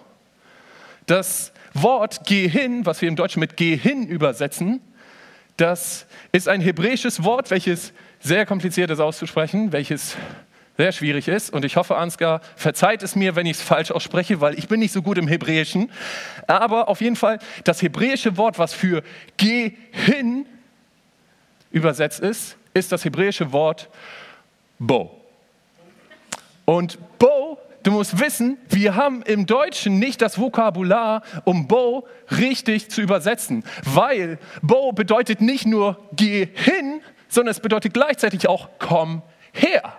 das 1.07 1.51
Wort 1.73 2.21
geh 2.27 2.47
hin, 2.47 2.85
was 2.85 3.01
wir 3.01 3.09
im 3.09 3.15
Deutschen 3.15 3.39
mit 3.39 3.57
geh 3.57 3.75
hin 3.75 4.05
übersetzen, 4.05 4.79
das 5.57 6.05
ist 6.31 6.47
ein 6.47 6.61
hebräisches 6.61 7.23
Wort, 7.23 7.51
welches 7.51 7.93
sehr 8.19 8.45
kompliziert 8.45 8.89
ist 8.89 8.99
auszusprechen, 8.99 9.71
welches 9.71 10.15
sehr 10.77 10.91
schwierig 10.91 11.27
ist. 11.27 11.51
Und 11.53 11.65
ich 11.65 11.75
hoffe, 11.75 11.97
Ansgar 11.97 12.41
verzeiht 12.55 13.03
es 13.03 13.15
mir, 13.15 13.35
wenn 13.35 13.45
ich 13.45 13.57
es 13.57 13.61
falsch 13.61 13.91
ausspreche, 13.91 14.41
weil 14.41 14.57
ich 14.57 14.67
bin 14.67 14.79
nicht 14.79 14.91
so 14.91 15.01
gut 15.01 15.17
im 15.17 15.27
Hebräischen. 15.27 15.91
Aber 16.47 16.89
auf 16.89 17.01
jeden 17.01 17.15
Fall, 17.15 17.39
das 17.63 17.81
hebräische 17.81 18.37
Wort, 18.37 18.57
was 18.57 18.73
für 18.73 19.03
geh 19.37 19.73
hin 19.91 20.47
übersetzt 21.71 22.19
ist, 22.19 22.57
ist 22.73 22.91
das 22.91 23.05
hebräische 23.05 23.51
Wort 23.51 23.89
bo. 24.79 25.19
Und 26.65 26.97
bo 27.19 27.59
Du 27.83 27.91
musst 27.91 28.19
wissen, 28.19 28.57
wir 28.69 28.95
haben 28.95 29.21
im 29.23 29.45
Deutschen 29.45 29.99
nicht 29.99 30.21
das 30.21 30.39
Vokabular, 30.39 31.21
um 31.43 31.67
Bo 31.67 32.07
richtig 32.31 32.89
zu 32.89 33.01
übersetzen, 33.01 33.63
weil 33.83 34.39
Bo 34.61 34.93
bedeutet 34.93 35.41
nicht 35.41 35.65
nur 35.65 35.99
geh 36.13 36.47
hin, 36.53 37.01
sondern 37.27 37.51
es 37.51 37.59
bedeutet 37.59 37.93
gleichzeitig 37.93 38.47
auch, 38.47 38.69
komm 38.79 39.21
her. 39.51 39.93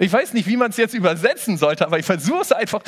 Ich 0.00 0.12
weiß 0.12 0.32
nicht, 0.32 0.46
wie 0.46 0.56
man 0.56 0.70
es 0.70 0.76
jetzt 0.76 0.94
übersetzen 0.94 1.56
sollte, 1.56 1.84
aber 1.84 1.98
ich 1.98 2.06
versuche 2.06 2.42
es 2.42 2.52
einfach. 2.52 2.82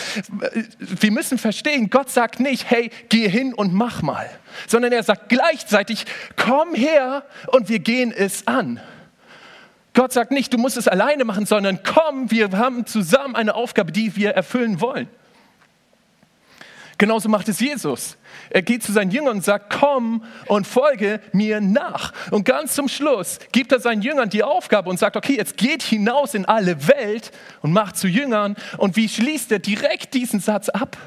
Wir 0.78 1.10
müssen 1.10 1.38
verstehen, 1.38 1.90
Gott 1.90 2.08
sagt 2.08 2.38
nicht, 2.38 2.70
hey, 2.70 2.90
geh 3.08 3.28
hin 3.28 3.52
und 3.52 3.74
mach 3.74 4.02
mal, 4.02 4.30
sondern 4.68 4.92
er 4.92 5.02
sagt 5.02 5.28
gleichzeitig, 5.28 6.06
komm 6.36 6.74
her 6.74 7.24
und 7.48 7.68
wir 7.68 7.80
gehen 7.80 8.12
es 8.12 8.46
an. 8.46 8.80
Gott 9.94 10.12
sagt 10.12 10.30
nicht, 10.30 10.52
du 10.52 10.58
musst 10.58 10.76
es 10.76 10.88
alleine 10.88 11.24
machen, 11.24 11.46
sondern 11.46 11.80
komm, 11.82 12.30
wir 12.30 12.50
haben 12.52 12.86
zusammen 12.86 13.34
eine 13.34 13.54
Aufgabe, 13.54 13.92
die 13.92 14.14
wir 14.16 14.30
erfüllen 14.30 14.80
wollen. 14.80 15.08
Genauso 17.00 17.30
macht 17.30 17.48
es 17.48 17.60
Jesus. 17.60 18.18
Er 18.50 18.60
geht 18.60 18.82
zu 18.82 18.92
seinen 18.92 19.10
Jüngern 19.10 19.36
und 19.36 19.44
sagt, 19.44 19.72
komm 19.72 20.22
und 20.46 20.66
folge 20.66 21.20
mir 21.32 21.62
nach. 21.62 22.12
Und 22.30 22.44
ganz 22.44 22.74
zum 22.74 22.88
Schluss 22.88 23.38
gibt 23.52 23.72
er 23.72 23.80
seinen 23.80 24.02
Jüngern 24.02 24.28
die 24.28 24.42
Aufgabe 24.42 24.90
und 24.90 24.98
sagt, 24.98 25.16
okay, 25.16 25.34
jetzt 25.36 25.56
geht 25.56 25.82
hinaus 25.82 26.34
in 26.34 26.44
alle 26.44 26.88
Welt 26.88 27.32
und 27.62 27.72
macht 27.72 27.96
zu 27.96 28.06
Jüngern. 28.06 28.54
Und 28.76 28.96
wie 28.96 29.08
schließt 29.08 29.50
er 29.50 29.60
direkt 29.60 30.12
diesen 30.12 30.40
Satz 30.40 30.68
ab? 30.68 30.98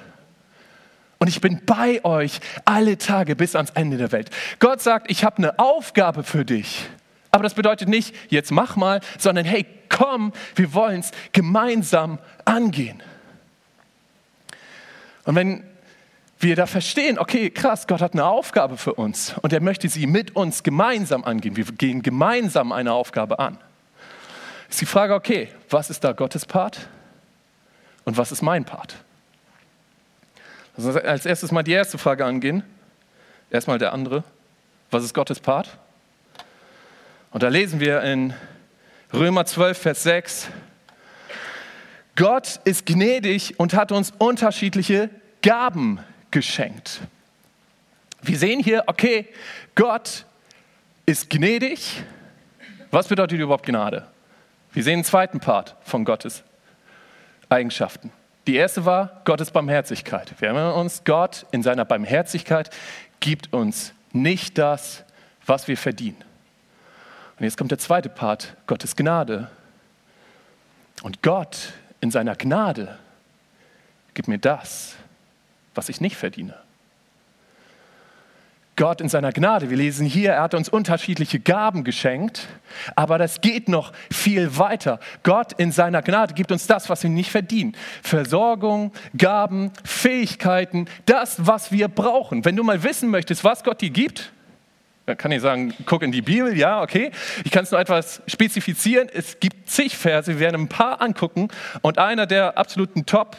Und 1.19 1.27
ich 1.27 1.41
bin 1.41 1.61
bei 1.63 2.03
euch 2.03 2.39
alle 2.65 2.97
Tage 2.97 3.35
bis 3.35 3.55
ans 3.55 3.69
Ende 3.75 3.97
der 3.97 4.11
Welt. 4.11 4.31
Gott 4.57 4.81
sagt, 4.81 5.11
ich 5.11 5.23
habe 5.23 5.37
eine 5.37 5.59
Aufgabe 5.59 6.23
für 6.23 6.43
dich. 6.43 6.89
Aber 7.33 7.41
das 7.41 7.55
bedeutet 7.55 7.89
nicht, 7.89 8.15
jetzt 8.29 8.51
mach 8.51 8.75
mal, 8.75 9.01
sondern 9.17 9.43
hey, 9.43 9.65
komm, 9.89 10.33
wir 10.53 10.71
wollen 10.75 10.99
es 10.99 11.09
gemeinsam 11.31 12.19
angehen. 12.45 13.01
Und 15.23 15.33
wenn 15.33 15.63
wir 16.37 16.55
da 16.55 16.67
verstehen, 16.67 17.17
okay, 17.17 17.49
krass, 17.49 17.87
Gott 17.87 18.01
hat 18.01 18.13
eine 18.13 18.25
Aufgabe 18.25 18.77
für 18.77 18.93
uns 18.93 19.33
und 19.41 19.51
er 19.51 19.61
möchte 19.61 19.89
sie 19.89 20.05
mit 20.05 20.35
uns 20.35 20.61
gemeinsam 20.61 21.23
angehen. 21.23 21.57
Wir 21.57 21.65
gehen 21.65 22.03
gemeinsam 22.03 22.71
eine 22.71 22.93
Aufgabe 22.93 23.39
an. 23.39 23.57
Ist 24.69 24.81
die 24.81 24.85
Frage, 24.85 25.15
okay, 25.15 25.49
was 25.71 25.89
ist 25.89 26.03
da 26.03 26.11
Gottes 26.11 26.45
Part 26.45 26.87
und 28.03 28.15
was 28.15 28.31
ist 28.31 28.43
mein 28.43 28.63
Part? 28.63 28.95
Also 30.77 30.99
als 30.99 31.25
erstes 31.25 31.51
mal 31.51 31.63
die 31.63 31.71
erste 31.71 31.97
Frage 31.97 32.25
angehen. 32.25 32.61
Erstmal 33.49 33.79
der 33.79 33.91
andere. 33.91 34.23
Was 34.91 35.03
ist 35.03 35.15
Gottes 35.15 35.39
Part? 35.39 35.79
Und 37.33 37.41
da 37.41 37.47
lesen 37.47 37.79
wir 37.79 38.01
in 38.03 38.35
Römer 39.11 39.45
12, 39.45 39.77
Vers 39.77 40.03
6, 40.03 40.47
Gott 42.15 42.59
ist 42.63 42.85
gnädig 42.85 43.59
und 43.59 43.73
hat 43.73 43.91
uns 43.91 44.13
unterschiedliche 44.19 45.09
Gaben 45.41 45.99
geschenkt. 46.29 47.01
Wir 48.21 48.37
sehen 48.37 48.59
hier, 48.63 48.83
okay, 48.85 49.27
Gott 49.73 50.25
ist 51.07 51.31
gnädig. 51.31 52.03
Was 52.91 53.07
bedeutet 53.07 53.39
überhaupt 53.39 53.65
Gnade? 53.65 54.07
Wir 54.71 54.83
sehen 54.83 54.99
den 54.99 55.03
zweiten 55.03 55.39
Part 55.39 55.75
von 55.81 56.05
Gottes 56.05 56.43
Eigenschaften. 57.49 58.11
Die 58.45 58.55
erste 58.55 58.85
war 58.85 59.21
Gottes 59.25 59.49
Barmherzigkeit. 59.49 60.35
Wir 60.39 60.49
erinnern 60.49 60.73
uns, 60.73 61.03
Gott 61.03 61.47
in 61.51 61.63
seiner 61.63 61.83
Barmherzigkeit 61.83 62.69
gibt 63.19 63.53
uns 63.53 63.91
nicht 64.11 64.59
das, 64.59 65.03
was 65.47 65.67
wir 65.67 65.77
verdienen. 65.77 66.23
Und 67.37 67.43
jetzt 67.43 67.57
kommt 67.57 67.71
der 67.71 67.79
zweite 67.79 68.09
Part, 68.09 68.55
Gottes 68.67 68.95
Gnade. 68.95 69.49
Und 71.01 71.21
Gott 71.21 71.73
in 71.99 72.11
seiner 72.11 72.35
Gnade 72.35 72.97
gibt 74.13 74.27
mir 74.27 74.37
das, 74.37 74.95
was 75.73 75.89
ich 75.89 75.99
nicht 75.99 76.15
verdiene. 76.15 76.55
Gott 78.75 79.01
in 79.01 79.09
seiner 79.09 79.31
Gnade, 79.31 79.69
wir 79.69 79.77
lesen 79.77 80.07
hier, 80.07 80.31
er 80.33 80.41
hat 80.41 80.55
uns 80.55 80.67
unterschiedliche 80.67 81.39
Gaben 81.39 81.83
geschenkt, 81.83 82.47
aber 82.95 83.19
das 83.19 83.41
geht 83.41 83.69
noch 83.69 83.93
viel 84.11 84.57
weiter. 84.57 84.99
Gott 85.21 85.53
in 85.53 85.71
seiner 85.71 86.01
Gnade 86.01 86.33
gibt 86.33 86.51
uns 86.51 86.65
das, 86.65 86.89
was 86.89 87.03
wir 87.03 87.11
nicht 87.11 87.29
verdienen. 87.29 87.75
Versorgung, 88.01 88.91
Gaben, 89.15 89.71
Fähigkeiten, 89.83 90.87
das, 91.05 91.45
was 91.45 91.71
wir 91.71 91.87
brauchen. 91.87 92.45
Wenn 92.45 92.55
du 92.55 92.63
mal 92.63 92.81
wissen 92.81 93.09
möchtest, 93.09 93.43
was 93.43 93.63
Gott 93.63 93.81
dir 93.81 93.91
gibt, 93.91 94.31
dann 95.05 95.17
kann 95.17 95.31
ich 95.31 95.41
sagen, 95.41 95.73
guck 95.85 96.01
in 96.01 96.11
die 96.11 96.21
Bibel, 96.21 96.57
ja, 96.57 96.81
okay. 96.81 97.11
Ich 97.43 97.51
kann 97.51 97.63
es 97.63 97.71
nur 97.71 97.79
etwas 97.79 98.21
spezifizieren. 98.25 99.09
Es 99.13 99.39
gibt 99.39 99.69
zig 99.69 99.97
Verse, 99.97 100.31
wir 100.31 100.39
werden 100.39 100.61
ein 100.61 100.69
paar 100.69 101.01
angucken 101.01 101.49
und 101.81 101.97
einer 101.97 102.25
der 102.25 102.57
absoluten 102.57 103.05
Top 103.05 103.35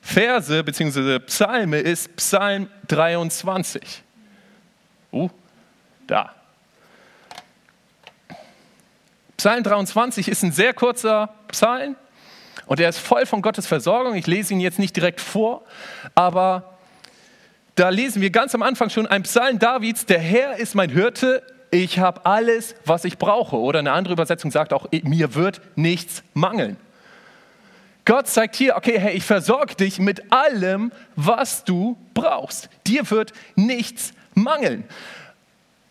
Verse 0.00 0.64
bzw. 0.64 1.18
Psalme 1.20 1.80
ist 1.80 2.16
Psalm 2.16 2.68
23. 2.88 4.02
Uh, 5.12 5.28
da. 6.06 6.34
Psalm 9.36 9.62
23 9.62 10.28
ist 10.28 10.42
ein 10.42 10.52
sehr 10.52 10.72
kurzer 10.72 11.34
Psalm 11.48 11.96
und 12.66 12.80
er 12.80 12.88
ist 12.88 12.98
voll 12.98 13.26
von 13.26 13.42
Gottes 13.42 13.66
Versorgung. 13.66 14.14
Ich 14.14 14.26
lese 14.26 14.54
ihn 14.54 14.60
jetzt 14.60 14.78
nicht 14.78 14.96
direkt 14.96 15.20
vor, 15.20 15.64
aber 16.14 16.73
da 17.74 17.88
lesen 17.88 18.22
wir 18.22 18.30
ganz 18.30 18.54
am 18.54 18.62
Anfang 18.62 18.90
schon 18.90 19.06
ein 19.06 19.22
Psalm 19.24 19.58
Davids, 19.58 20.06
der 20.06 20.20
Herr 20.20 20.56
ist 20.58 20.74
mein 20.74 20.90
Hirte, 20.90 21.42
ich 21.70 21.98
habe 21.98 22.24
alles, 22.24 22.76
was 22.84 23.04
ich 23.04 23.18
brauche. 23.18 23.56
Oder 23.56 23.80
eine 23.80 23.92
andere 23.92 24.12
Übersetzung 24.12 24.52
sagt 24.52 24.72
auch, 24.72 24.86
mir 25.02 25.34
wird 25.34 25.60
nichts 25.74 26.22
mangeln. 26.32 26.76
Gott 28.04 28.28
sagt 28.28 28.54
hier, 28.54 28.76
okay, 28.76 28.98
hey, 28.98 29.16
ich 29.16 29.24
versorge 29.24 29.74
dich 29.74 29.98
mit 29.98 30.30
allem, 30.30 30.92
was 31.16 31.64
du 31.64 31.96
brauchst. 32.12 32.68
Dir 32.86 33.10
wird 33.10 33.32
nichts 33.56 34.12
mangeln. 34.34 34.84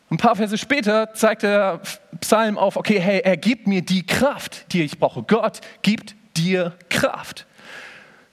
Ein 0.09 0.17
paar 0.17 0.35
Verse 0.35 0.57
später 0.57 1.13
zeigt 1.15 1.43
der 1.43 1.81
Psalm 2.21 2.57
auf, 2.57 2.77
okay, 2.77 2.99
hey, 2.99 3.21
er 3.21 3.35
gibt 3.35 3.67
mir 3.67 3.81
die 3.81 4.05
Kraft, 4.05 4.71
die 4.71 4.83
ich 4.83 4.99
brauche. 4.99 5.23
Gott 5.23 5.59
gibt 5.81 6.15
dir 6.37 6.73
Kraft. 6.89 7.45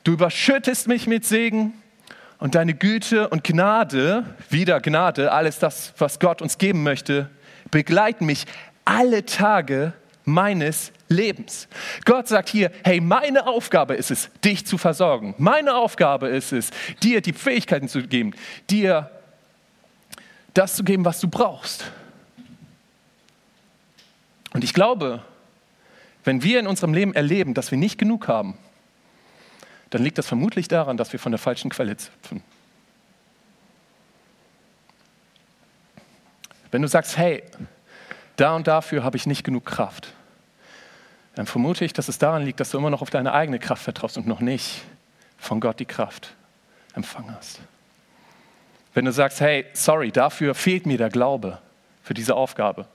Du 0.04 0.12
überschüttest 0.12 0.86
mich 0.88 1.06
mit 1.06 1.24
Segen 1.24 1.72
und 2.40 2.54
deine 2.54 2.74
Güte 2.74 3.28
und 3.28 3.44
Gnade, 3.44 4.24
wieder 4.48 4.80
Gnade, 4.80 5.30
alles 5.30 5.58
das, 5.58 5.92
was 5.98 6.18
Gott 6.18 6.42
uns 6.42 6.58
geben 6.58 6.82
möchte, 6.82 7.28
begleiten 7.70 8.26
mich 8.26 8.46
alle 8.84 9.24
Tage 9.26 9.92
meines 10.24 10.90
Lebens. 11.08 11.68
Gott 12.04 12.28
sagt 12.28 12.48
hier, 12.48 12.70
hey, 12.82 13.00
meine 13.00 13.46
Aufgabe 13.46 13.94
ist 13.94 14.10
es, 14.10 14.30
dich 14.44 14.66
zu 14.66 14.78
versorgen. 14.78 15.34
Meine 15.38 15.74
Aufgabe 15.74 16.28
ist 16.28 16.52
es, 16.52 16.70
dir 17.02 17.20
die 17.20 17.32
Fähigkeiten 17.32 17.88
zu 17.88 18.02
geben, 18.02 18.32
dir 18.70 19.10
das 20.54 20.76
zu 20.76 20.82
geben, 20.82 21.04
was 21.04 21.20
du 21.20 21.28
brauchst. 21.28 21.84
Und 24.52 24.64
ich 24.64 24.72
glaube, 24.72 25.22
wenn 26.24 26.42
wir 26.42 26.58
in 26.58 26.66
unserem 26.66 26.94
Leben 26.94 27.14
erleben, 27.14 27.54
dass 27.54 27.70
wir 27.70 27.78
nicht 27.78 27.98
genug 27.98 28.28
haben, 28.28 28.56
dann 29.90 30.02
liegt 30.02 30.18
das 30.18 30.26
vermutlich 30.26 30.68
daran, 30.68 30.96
dass 30.96 31.12
wir 31.12 31.20
von 31.20 31.32
der 31.32 31.38
falschen 31.38 31.70
Quelle 31.70 31.96
züpfen. 31.96 32.42
Wenn 36.70 36.82
du 36.82 36.88
sagst, 36.88 37.16
hey, 37.16 37.42
da 38.36 38.54
und 38.54 38.66
dafür 38.66 39.02
habe 39.02 39.16
ich 39.16 39.26
nicht 39.26 39.42
genug 39.42 39.66
Kraft, 39.66 40.12
dann 41.34 41.46
vermute 41.46 41.84
ich, 41.84 41.92
dass 41.92 42.08
es 42.08 42.18
daran 42.18 42.44
liegt, 42.44 42.60
dass 42.60 42.70
du 42.70 42.78
immer 42.78 42.90
noch 42.90 43.02
auf 43.02 43.10
deine 43.10 43.32
eigene 43.32 43.58
Kraft 43.58 43.82
vertraust 43.82 44.16
und 44.16 44.26
noch 44.26 44.40
nicht 44.40 44.82
von 45.38 45.60
Gott 45.60 45.80
die 45.80 45.86
Kraft 45.86 46.34
empfangen 46.94 47.34
hast. 47.34 47.60
Wenn 48.94 49.04
du 49.04 49.12
sagst, 49.12 49.40
hey, 49.40 49.66
sorry, 49.72 50.10
dafür 50.10 50.54
fehlt 50.54 50.86
mir 50.86 50.98
der 50.98 51.08
Glaube 51.08 51.58
für 52.02 52.14
diese 52.14 52.34
Aufgabe, 52.34 52.86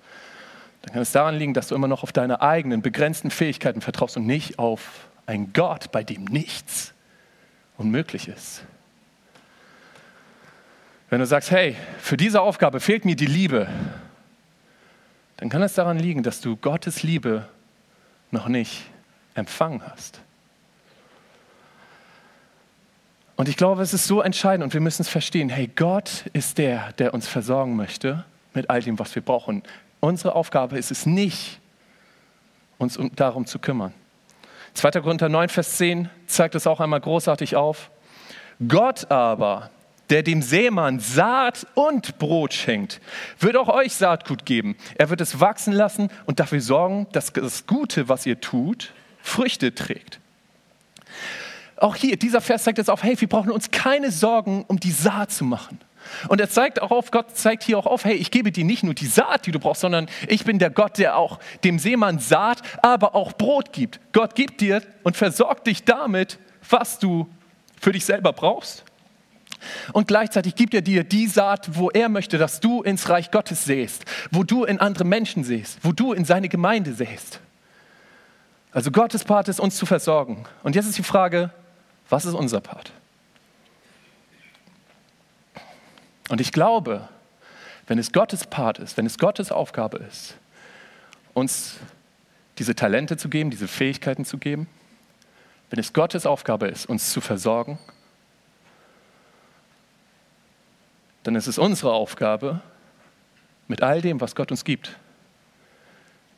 dann 0.81 0.93
kann 0.93 1.01
es 1.01 1.11
daran 1.11 1.35
liegen, 1.35 1.53
dass 1.53 1.67
du 1.67 1.75
immer 1.75 1.87
noch 1.87 2.03
auf 2.03 2.11
deine 2.11 2.41
eigenen 2.41 2.81
begrenzten 2.81 3.31
Fähigkeiten 3.31 3.81
vertraust 3.81 4.17
und 4.17 4.25
nicht 4.25 4.59
auf 4.59 5.07
einen 5.25 5.53
Gott, 5.53 5.91
bei 5.91 6.03
dem 6.03 6.25
nichts 6.25 6.94
unmöglich 7.77 8.27
ist. 8.27 8.63
Wenn 11.10 11.20
du 11.20 11.25
sagst, 11.25 11.51
hey, 11.51 11.75
für 12.00 12.17
diese 12.17 12.41
Aufgabe 12.41 12.79
fehlt 12.79 13.05
mir 13.05 13.15
die 13.15 13.25
Liebe, 13.25 13.67
dann 15.38 15.50
kann 15.50 15.62
es 15.62 15.74
daran 15.74 16.00
liegen, 16.00 16.24
dass 16.24 16.41
du 16.41 16.55
Gottes 16.55 17.03
Liebe 17.03 17.48
noch 18.32 18.48
nicht 18.48 18.86
empfangen 19.34 19.82
hast. 19.86 20.22
Und 23.36 23.50
ich 23.50 23.58
glaube, 23.58 23.82
es 23.82 23.94
ist 23.94 24.08
so 24.08 24.22
entscheidend 24.22 24.63
und 24.63 24.74
wir 24.74 24.82
müssen 24.82 25.01
es 25.01 25.10
verstehen. 25.10 25.50
Hey, 25.50 25.70
Gott 25.75 26.25
ist 26.32 26.58
der, 26.58 26.94
der 26.94 27.13
uns 27.13 27.27
versorgen 27.27 27.75
möchte 27.75 28.24
mit 28.53 28.70
all 28.70 28.82
dem, 28.82 28.98
was 28.98 29.13
wir 29.13 29.22
brauchen. 29.22 29.62
Unsere 30.00 30.36
Aufgabe 30.36 30.77
ist 30.77 30.89
es 30.89 31.05
nicht, 31.05 31.60
uns 32.77 32.98
darum 33.15 33.46
zu 33.46 33.60
kümmern. 33.60 33.94
2. 34.75 34.91
Korinther 35.01 35.29
9, 35.29 35.50
Vers 35.50 35.77
10 35.77 36.10
zeigt 36.27 36.53
es 36.53 36.67
auch 36.67 36.82
einmal 36.82 37.00
großartig 37.00 37.55
auf. 37.55 37.89
Gott 38.67 39.10
aber, 39.10 39.72
der 40.10 40.22
dem 40.22 40.41
Seemann 40.41 41.00
Saat 41.00 41.65
und 41.75 42.20
Brot 42.20 42.53
schenkt, 42.53 43.01
wird 43.39 43.55
auch 43.55 43.70
euch 43.70 43.96
Saatgut 43.96 44.46
geben. 44.46 44.75
Er 44.96 45.10
wird 45.10 45.22
es 45.22 45.39
wachsen 45.39 45.74
lassen 45.74 46.10
und 46.25 46.39
dafür 46.39 46.62
sorgen, 46.62 47.08
dass 47.13 47.32
das 47.32 47.65
Gute, 47.65 48.10
was 48.10 48.25
ihr 48.25 48.39
tut, 48.41 48.94
Früchte 49.22 49.74
trägt. 49.74 50.20
Auch 51.77 51.96
hier, 51.96 52.17
dieser 52.17 52.41
Vers 52.41 52.63
zeigt 52.63 52.77
jetzt 52.77 52.89
auf, 52.89 53.01
hey, 53.01 53.20
wir 53.20 53.27
brauchen 53.29 53.51
uns 53.51 53.72
keine 53.72 54.12
Sorgen 54.12 54.65
um 54.67 54.79
die 54.79 54.91
Saat 54.91 55.32
zu 55.32 55.46
machen. 55.46 55.79
Und 56.27 56.41
er 56.41 56.50
zeigt 56.50 56.81
auch 56.81 56.91
auf, 56.91 57.12
Gott 57.12 57.35
zeigt 57.35 57.63
hier 57.63 57.77
auch 57.77 57.85
auf, 57.85 58.05
hey, 58.05 58.15
ich 58.15 58.31
gebe 58.31 58.51
dir 58.51 58.65
nicht 58.65 58.83
nur 58.83 58.93
die 58.93 59.07
Saat, 59.07 59.45
die 59.45 59.51
du 59.51 59.59
brauchst, 59.59 59.81
sondern 59.81 60.07
ich 60.27 60.45
bin 60.45 60.59
der 60.59 60.69
Gott, 60.69 60.97
der 60.97 61.17
auch 61.17 61.39
dem 61.63 61.79
Seemann 61.79 62.19
Saat, 62.19 62.62
aber 62.81 63.15
auch 63.15 63.33
Brot 63.33 63.74
gibt. 63.74 64.00
Gott 64.13 64.35
gibt 64.35 64.62
dir 64.62 64.81
und 65.03 65.15
versorgt 65.17 65.67
dich 65.67 65.83
damit, 65.83 66.39
was 66.69 67.00
du 67.00 67.27
für 67.79 67.91
dich 67.91 68.05
selber 68.05 68.33
brauchst. 68.33 68.83
Und 69.93 70.07
gleichzeitig 70.07 70.55
gibt 70.55 70.74
er 70.74 70.81
dir 70.81 71.03
die 71.03 71.27
Saat, 71.27 71.75
wo 71.75 71.89
er 71.89 72.09
möchte, 72.09 72.38
dass 72.38 72.59
du 72.59 72.81
ins 72.81 73.09
Reich 73.09 73.31
Gottes 73.31 73.65
sähst, 73.65 74.05
wo 74.31 74.43
du 74.43 74.63
in 74.63 74.79
andere 74.79 75.05
Menschen 75.05 75.43
sähst, 75.43 75.79
wo 75.81 75.91
du 75.91 76.13
in 76.13 76.25
seine 76.25 76.50
Gemeinde 76.50 76.93
sähst. 76.93 77.39
Also 78.71 78.91
Gottes 78.91 79.24
Part 79.24 79.47
ist, 79.47 79.59
uns 79.59 79.77
zu 79.77 79.85
versorgen. 79.85 80.45
Und 80.62 80.75
jetzt 80.75 80.88
ist 80.88 80.97
die 80.97 81.03
Frage, 81.03 81.51
was 82.09 82.25
ist 82.25 82.33
unser 82.33 82.59
Part? 82.59 82.91
Und 86.29 86.41
ich 86.41 86.51
glaube, 86.51 87.08
wenn 87.88 88.00
es 88.00 88.12
Gottes 88.12 88.48
Part 88.48 88.79
ist, 88.79 88.98
wenn 88.98 89.05
es 89.05 89.17
Gottes 89.17 89.51
Aufgabe 89.51 89.98
ist, 89.98 90.38
uns 91.34 91.77
diese 92.58 92.75
Talente 92.75 93.17
zu 93.17 93.29
geben, 93.29 93.50
diese 93.50 93.67
Fähigkeiten 93.67 94.25
zu 94.25 94.38
geben, 94.38 94.67
wenn 95.70 95.79
es 95.79 95.94
Gottes 95.94 96.25
Aufgabe 96.25 96.67
ist, 96.67 96.88
uns 96.88 97.12
zu 97.12 97.22
versorgen, 97.22 97.77
dann 101.24 101.36
ist 101.36 101.48
es 101.48 101.58
unsere 101.58 101.91
Aufgabe, 101.91 102.62
mit 103.67 103.82
all 103.82 104.01
dem, 104.01 104.22
was 104.22 104.36
Gott 104.36 104.51
uns 104.51 104.63
gibt, 104.63 104.96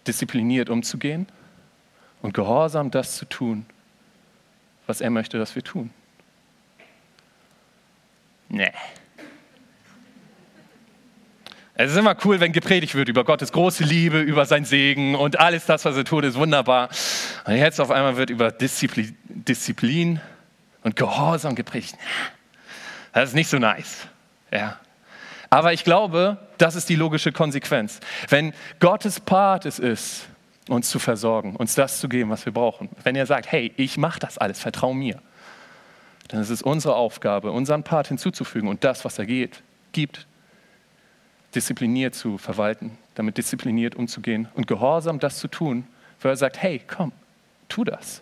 diszipliniert 0.07 0.69
umzugehen 0.69 1.27
und 2.21 2.33
gehorsam 2.33 2.89
das 2.89 3.17
zu 3.17 3.25
tun, 3.25 3.65
was 4.85 5.01
er 5.01 5.09
möchte, 5.09 5.37
dass 5.37 5.55
wir 5.55 5.63
tun. 5.63 5.91
Nee. 8.47 8.71
Es 11.79 11.91
ist 11.91 11.97
immer 11.97 12.15
cool, 12.25 12.39
wenn 12.39 12.53
gepredigt 12.53 12.95
wird 12.95 13.07
über 13.07 13.23
Gottes 13.23 13.51
große 13.51 13.83
Liebe, 13.83 14.19
über 14.19 14.47
sein 14.47 14.65
Segen 14.65 15.13
und 15.13 15.39
alles 15.39 15.67
das, 15.67 15.85
was 15.85 15.95
er 15.95 16.05
tut, 16.05 16.23
ist 16.23 16.33
wunderbar. 16.33 16.89
Und 17.45 17.55
jetzt 17.55 17.79
auf 17.79 17.91
einmal 17.91 18.17
wird 18.17 18.31
über 18.31 18.51
Disziplin, 18.51 19.15
Disziplin 19.25 20.19
und 20.81 20.95
Gehorsam 20.95 21.53
gepredigt. 21.53 21.95
Das 23.13 23.29
ist 23.29 23.35
nicht 23.35 23.47
so 23.47 23.59
nice. 23.59 24.07
Ja. 24.51 24.79
Aber 25.51 25.71
ich 25.71 25.83
glaube, 25.83 26.39
das 26.57 26.75
ist 26.75 26.89
die 26.89 26.95
logische 26.95 27.31
Konsequenz. 27.31 27.99
Wenn 28.27 28.53
Gottes 28.79 29.19
Part 29.19 29.67
es 29.67 29.77
ist, 29.77 30.25
uns 30.69 30.89
zu 30.89 30.97
versorgen, 30.97 31.55
uns 31.55 31.75
das 31.75 31.99
zu 31.99 32.09
geben, 32.09 32.31
was 32.31 32.43
wir 32.47 32.53
brauchen, 32.53 32.89
wenn 33.03 33.15
er 33.15 33.27
sagt, 33.27 33.51
hey, 33.51 33.71
ich 33.77 33.97
mache 33.97 34.19
das 34.19 34.39
alles, 34.39 34.59
vertrau 34.59 34.95
mir, 34.95 35.21
dann 36.29 36.41
ist 36.41 36.49
es 36.49 36.63
unsere 36.63 36.95
Aufgabe, 36.95 37.51
unseren 37.51 37.83
Part 37.83 38.07
hinzuzufügen 38.07 38.67
und 38.67 38.83
das, 38.83 39.05
was 39.05 39.19
er 39.19 39.27
geht, 39.27 39.61
gibt, 39.91 40.25
diszipliniert 41.55 42.15
zu 42.15 42.37
verwalten, 42.37 42.97
damit 43.15 43.37
diszipliniert 43.37 43.95
umzugehen 43.95 44.47
und 44.53 44.67
gehorsam 44.67 45.19
das 45.19 45.37
zu 45.37 45.47
tun, 45.47 45.87
weil 46.21 46.33
er 46.33 46.37
sagt, 46.37 46.61
hey, 46.61 46.81
komm, 46.85 47.11
tu 47.69 47.83
das. 47.83 48.21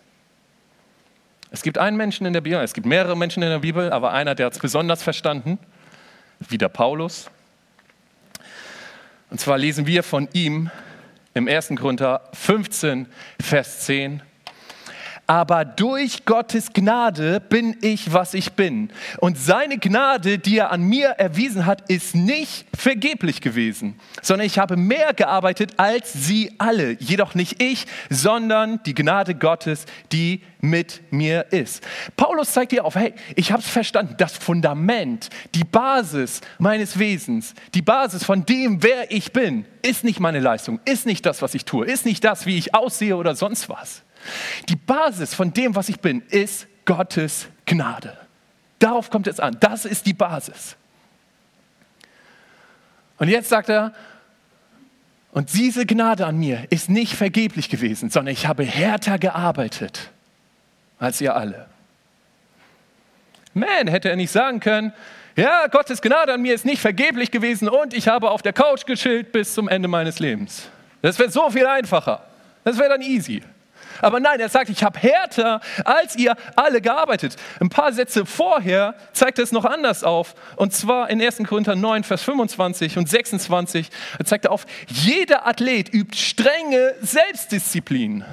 Es 1.50 1.62
gibt 1.62 1.78
einen 1.78 1.96
Menschen 1.96 2.26
in 2.26 2.32
der 2.32 2.40
Bibel, 2.40 2.60
es 2.60 2.74
gibt 2.74 2.86
mehrere 2.86 3.16
Menschen 3.16 3.42
in 3.42 3.48
der 3.50 3.60
Bibel, 3.60 3.92
aber 3.92 4.12
einer, 4.12 4.34
der 4.34 4.46
hat 4.46 4.52
es 4.54 4.58
besonders 4.58 5.02
verstanden, 5.02 5.58
wieder 6.40 6.68
Paulus. 6.68 7.30
Und 9.30 9.40
zwar 9.40 9.58
lesen 9.58 9.86
wir 9.86 10.02
von 10.02 10.28
ihm 10.32 10.70
im 11.34 11.48
1. 11.48 11.72
Korinther 11.76 12.22
15, 12.32 13.06
Vers 13.40 13.80
10 13.80 14.22
aber 15.26 15.64
durch 15.64 16.24
Gottes 16.24 16.72
Gnade 16.72 17.40
bin 17.40 17.76
ich, 17.80 18.12
was 18.12 18.34
ich 18.34 18.52
bin. 18.52 18.90
Und 19.18 19.38
seine 19.38 19.78
Gnade, 19.78 20.38
die 20.38 20.58
er 20.58 20.70
an 20.70 20.82
mir 20.82 21.08
erwiesen 21.08 21.66
hat, 21.66 21.90
ist 21.90 22.14
nicht 22.14 22.66
vergeblich 22.76 23.40
gewesen, 23.40 23.98
sondern 24.22 24.46
ich 24.46 24.58
habe 24.58 24.76
mehr 24.76 25.14
gearbeitet 25.14 25.72
als 25.78 26.12
sie 26.12 26.52
alle. 26.58 26.92
Jedoch 27.00 27.34
nicht 27.34 27.60
ich, 27.62 27.86
sondern 28.08 28.80
die 28.84 28.94
Gnade 28.94 29.34
Gottes, 29.34 29.86
die 30.12 30.42
mit 30.60 31.02
mir 31.10 31.52
ist. 31.52 31.82
Paulus 32.16 32.52
zeigt 32.52 32.72
dir 32.72 32.84
auf, 32.84 32.94
hey, 32.94 33.14
ich 33.34 33.52
habe 33.52 33.62
es 33.62 33.68
verstanden, 33.68 34.14
das 34.18 34.36
Fundament, 34.36 35.28
die 35.54 35.64
Basis 35.64 36.40
meines 36.58 36.98
Wesens, 36.98 37.54
die 37.74 37.82
Basis 37.82 38.24
von 38.24 38.44
dem, 38.44 38.82
wer 38.82 39.10
ich 39.10 39.32
bin, 39.32 39.64
ist 39.82 40.04
nicht 40.04 40.20
meine 40.20 40.40
Leistung, 40.40 40.80
ist 40.84 41.06
nicht 41.06 41.26
das, 41.26 41.42
was 41.42 41.54
ich 41.54 41.64
tue, 41.64 41.86
ist 41.86 42.04
nicht 42.04 42.24
das, 42.24 42.46
wie 42.46 42.58
ich 42.58 42.74
aussehe 42.74 43.16
oder 43.16 43.34
sonst 43.34 43.68
was. 43.68 44.02
Die 44.68 44.76
Basis 44.76 45.34
von 45.34 45.52
dem, 45.52 45.74
was 45.74 45.88
ich 45.88 46.00
bin, 46.00 46.22
ist 46.28 46.66
Gottes 46.84 47.48
Gnade. 47.64 48.16
Darauf 48.78 49.10
kommt 49.10 49.26
es 49.26 49.40
an. 49.40 49.56
Das 49.60 49.84
ist 49.84 50.06
die 50.06 50.12
Basis. 50.12 50.76
Und 53.18 53.28
jetzt 53.28 53.48
sagt 53.48 53.68
er, 53.68 53.92
und 55.32 55.52
diese 55.52 55.84
Gnade 55.84 56.26
an 56.26 56.38
mir 56.38 56.66
ist 56.70 56.88
nicht 56.88 57.14
vergeblich 57.14 57.68
gewesen, 57.68 58.10
sondern 58.10 58.32
ich 58.32 58.46
habe 58.46 58.64
härter 58.64 59.18
gearbeitet 59.18 60.10
als 60.98 61.20
ihr 61.20 61.36
alle. 61.36 61.66
Man, 63.52 63.88
hätte 63.88 64.08
er 64.08 64.16
nicht 64.16 64.30
sagen 64.30 64.60
können, 64.60 64.92
ja, 65.36 65.66
Gottes 65.66 66.00
Gnade 66.00 66.32
an 66.32 66.40
mir 66.40 66.54
ist 66.54 66.64
nicht 66.64 66.80
vergeblich 66.80 67.30
gewesen 67.30 67.68
und 67.68 67.92
ich 67.92 68.08
habe 68.08 68.30
auf 68.30 68.40
der 68.40 68.54
Couch 68.54 68.86
geschillt 68.86 69.32
bis 69.32 69.52
zum 69.52 69.68
Ende 69.68 69.88
meines 69.88 70.18
Lebens. 70.18 70.70
Das 71.02 71.18
wäre 71.18 71.30
so 71.30 71.50
viel 71.50 71.66
einfacher. 71.66 72.22
Das 72.64 72.78
wäre 72.78 72.88
dann 72.88 73.02
easy. 73.02 73.42
Aber 74.00 74.20
nein, 74.20 74.40
er 74.40 74.48
sagt, 74.48 74.70
ich 74.70 74.82
habe 74.82 74.98
härter 74.98 75.60
als 75.84 76.16
ihr 76.16 76.36
alle 76.54 76.80
gearbeitet. 76.80 77.36
Ein 77.60 77.68
paar 77.68 77.92
Sätze 77.92 78.26
vorher 78.26 78.94
zeigt 79.12 79.38
er 79.38 79.44
es 79.44 79.52
noch 79.52 79.64
anders 79.64 80.04
auf. 80.04 80.34
Und 80.56 80.72
zwar 80.72 81.10
in 81.10 81.20
1. 81.20 81.38
Korinther 81.46 81.76
9, 81.76 82.04
Vers 82.04 82.22
25 82.22 82.98
und 82.98 83.08
26 83.08 83.90
zeigt 84.24 84.46
er 84.46 84.52
auf, 84.52 84.66
jeder 84.86 85.46
Athlet 85.46 85.92
übt 85.92 86.16
strenge 86.16 86.94
Selbstdisziplin. 87.00 88.24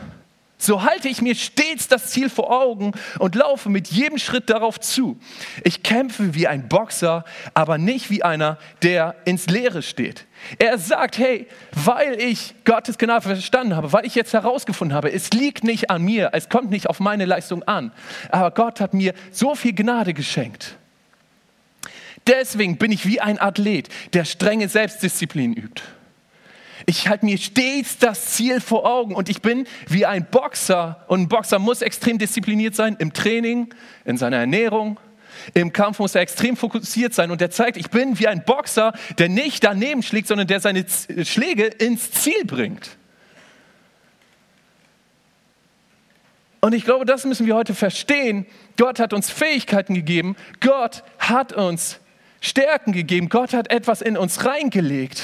So 0.64 0.82
halte 0.84 1.10
ich 1.10 1.22
mir 1.22 1.36
stets 1.36 1.90
das 1.90 2.12
Ziel 2.12 2.30
vor 2.30 2.50
Augen 2.50 2.94
und 3.20 3.36
laufe 3.36 3.70
mit 3.70 3.90
jedem 3.90 4.18
Schritt 4.18 4.50
darauf 4.50 4.80
zu. 4.80 5.20
Ich 5.66 5.84
kämpfe 5.84 6.36
wie 6.36 6.48
ein 6.48 6.70
Boxer, 6.70 7.26
aber 7.54 7.78
nicht 7.78 8.10
wie 8.10 8.24
einer, 8.24 8.58
der 8.82 9.16
ins 9.26 9.48
Leere 9.48 9.82
steht. 9.82 10.26
Er 10.60 10.78
sagt, 10.78 11.18
hey, 11.18 11.48
weil 11.74 12.18
ich 12.18 12.56
Gottes 12.64 12.98
Gnade 12.98 13.24
verstanden 13.24 13.76
habe, 13.76 13.92
weil 13.92 14.06
ich 14.06 14.16
jetzt 14.16 14.32
herausgefunden 14.32 14.96
habe, 14.96 15.12
es 15.12 15.32
liegt 15.32 15.66
nicht 15.66 15.90
an 15.90 16.02
mir, 16.02 16.30
es 16.32 16.48
kommt 16.48 16.72
nicht 16.72 16.88
auf 16.88 17.02
meine 17.02 17.26
Leistung 17.26 17.64
an, 17.64 17.92
aber 18.30 18.52
Gott 18.52 18.80
hat 18.80 18.94
mir 18.94 19.14
so 19.32 19.56
viel 19.56 19.74
Gnade 19.74 20.14
geschenkt. 20.14 20.78
Deswegen 22.26 22.78
bin 22.78 22.94
ich 22.94 23.06
wie 23.06 23.20
ein 23.20 23.38
Athlet, 23.38 23.90
der 24.14 24.24
strenge 24.24 24.70
Selbstdisziplin 24.70 25.52
übt. 25.52 25.84
Ich 26.86 27.08
halte 27.08 27.26
mir 27.26 27.38
stets 27.38 27.98
das 27.98 28.28
Ziel 28.32 28.60
vor 28.60 28.86
Augen 28.86 29.16
und 29.16 29.30
ich 29.30 29.42
bin 29.42 29.68
wie 29.88 30.06
ein 30.06 30.26
Boxer. 30.30 31.04
Und 31.08 31.22
ein 31.22 31.28
Boxer 31.28 31.60
muss 31.60 31.82
extrem 31.82 32.18
diszipliniert 32.18 32.76
sein 32.76 32.96
im 33.00 33.14
Training, 33.14 33.74
in 34.06 34.18
seiner 34.18 34.38
Ernährung. 34.38 35.00
Im 35.54 35.74
Kampf 35.74 36.00
muss 36.00 36.16
er 36.16 36.22
extrem 36.22 36.56
fokussiert 36.56 37.14
sein 37.14 37.32
und 37.32 37.42
er 37.42 37.50
zeigt, 37.50 37.78
ich 37.78 37.90
bin 37.90 38.20
wie 38.20 38.28
ein 38.28 38.46
Boxer, 38.46 38.94
der 39.18 39.30
nicht 39.30 39.64
daneben 39.64 40.04
schlägt, 40.04 40.28
sondern 40.28 40.48
der 40.48 40.60
seine 40.60 40.86
Schläge 41.24 41.66
ins 41.66 42.12
Ziel 42.12 42.46
bringt. 42.46 42.98
Und 46.62 46.74
ich 46.74 46.86
glaube, 46.86 47.06
das 47.06 47.26
müssen 47.26 47.46
wir 47.46 47.56
heute 47.56 47.76
verstehen. 47.76 48.46
Gott 48.78 49.00
hat 49.00 49.12
uns 49.12 49.30
Fähigkeiten 49.30 49.96
gegeben. 49.96 50.38
Gott 50.62 51.04
hat 51.20 51.52
uns 51.52 52.00
Stärken 52.40 52.94
gegeben. 52.94 53.28
Gott 53.28 53.54
hat 53.54 53.70
etwas 53.70 54.02
in 54.02 54.16
uns 54.16 54.46
reingelegt. 54.46 55.24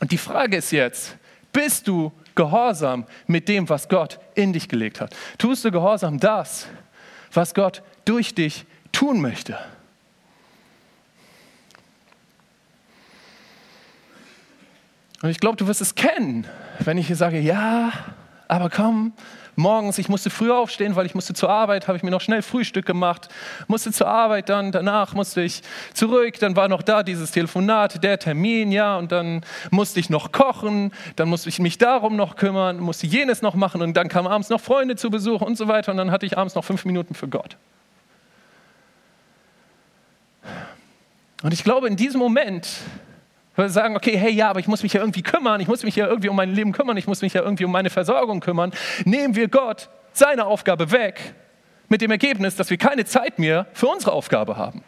Und 0.00 0.12
die 0.12 0.18
Frage 0.18 0.56
ist 0.56 0.70
jetzt, 0.72 1.16
bist 1.52 1.88
du 1.88 2.12
gehorsam 2.34 3.06
mit 3.26 3.48
dem, 3.48 3.68
was 3.68 3.88
Gott 3.88 4.18
in 4.34 4.52
dich 4.52 4.68
gelegt 4.68 5.00
hat? 5.00 5.16
Tust 5.38 5.64
du 5.64 5.70
gehorsam 5.70 6.20
das, 6.20 6.66
was 7.32 7.54
Gott 7.54 7.82
durch 8.04 8.34
dich 8.34 8.66
tun 8.92 9.20
möchte? 9.20 9.58
Und 15.22 15.30
ich 15.30 15.40
glaube, 15.40 15.56
du 15.56 15.66
wirst 15.66 15.80
es 15.80 15.94
kennen, 15.94 16.46
wenn 16.80 16.98
ich 16.98 17.06
hier 17.06 17.16
sage, 17.16 17.40
ja, 17.40 17.90
aber 18.48 18.70
komm, 18.70 19.12
morgens, 19.56 19.98
ich 19.98 20.08
musste 20.08 20.30
früh 20.30 20.50
aufstehen, 20.50 20.96
weil 20.96 21.06
ich 21.06 21.14
musste 21.14 21.34
zur 21.34 21.50
Arbeit, 21.50 21.88
habe 21.88 21.96
ich 21.96 22.02
mir 22.02 22.10
noch 22.10 22.20
schnell 22.20 22.42
Frühstück 22.42 22.86
gemacht, 22.86 23.28
musste 23.66 23.90
zur 23.92 24.08
Arbeit, 24.08 24.48
dann 24.48 24.72
danach 24.72 25.14
musste 25.14 25.42
ich 25.42 25.62
zurück, 25.94 26.38
dann 26.38 26.56
war 26.56 26.68
noch 26.68 26.82
da 26.82 27.02
dieses 27.02 27.32
Telefonat, 27.32 28.02
der 28.04 28.18
Termin, 28.18 28.70
ja, 28.72 28.96
und 28.96 29.12
dann 29.12 29.42
musste 29.70 30.00
ich 30.00 30.10
noch 30.10 30.32
kochen, 30.32 30.92
dann 31.16 31.28
musste 31.28 31.48
ich 31.48 31.58
mich 31.58 31.78
darum 31.78 32.16
noch 32.16 32.36
kümmern, 32.36 32.78
musste 32.78 33.06
jenes 33.06 33.42
noch 33.42 33.54
machen 33.54 33.82
und 33.82 33.96
dann 33.96 34.08
kamen 34.08 34.28
abends 34.28 34.48
noch 34.48 34.60
Freunde 34.60 34.96
zu 34.96 35.10
Besuch 35.10 35.40
und 35.40 35.56
so 35.56 35.68
weiter 35.68 35.92
und 35.92 35.98
dann 35.98 36.10
hatte 36.10 36.26
ich 36.26 36.38
abends 36.38 36.54
noch 36.54 36.64
fünf 36.64 36.84
Minuten 36.84 37.14
für 37.14 37.28
Gott. 37.28 37.56
Und 41.42 41.52
ich 41.52 41.64
glaube, 41.64 41.86
in 41.86 41.96
diesem 41.96 42.18
Moment 42.18 42.68
wir 43.56 43.70
sagen, 43.70 43.96
okay, 43.96 44.16
hey, 44.16 44.30
ja, 44.32 44.50
aber 44.50 44.60
ich 44.60 44.66
muss 44.66 44.82
mich 44.82 44.92
ja 44.92 45.00
irgendwie 45.00 45.22
kümmern, 45.22 45.60
ich 45.60 45.68
muss 45.68 45.82
mich 45.82 45.96
ja 45.96 46.06
irgendwie 46.06 46.28
um 46.28 46.36
mein 46.36 46.50
Leben 46.50 46.72
kümmern, 46.72 46.96
ich 46.96 47.06
muss 47.06 47.22
mich 47.22 47.32
ja 47.32 47.42
irgendwie 47.42 47.64
um 47.64 47.72
meine 47.72 47.90
Versorgung 47.90 48.40
kümmern. 48.40 48.72
Nehmen 49.04 49.34
wir 49.34 49.48
Gott 49.48 49.88
seine 50.12 50.44
Aufgabe 50.46 50.90
weg, 50.90 51.34
mit 51.88 52.00
dem 52.00 52.10
Ergebnis, 52.10 52.56
dass 52.56 52.70
wir 52.70 52.76
keine 52.76 53.04
Zeit 53.04 53.38
mehr 53.38 53.66
für 53.72 53.86
unsere 53.86 54.12
Aufgabe 54.12 54.56
haben. 54.56 54.82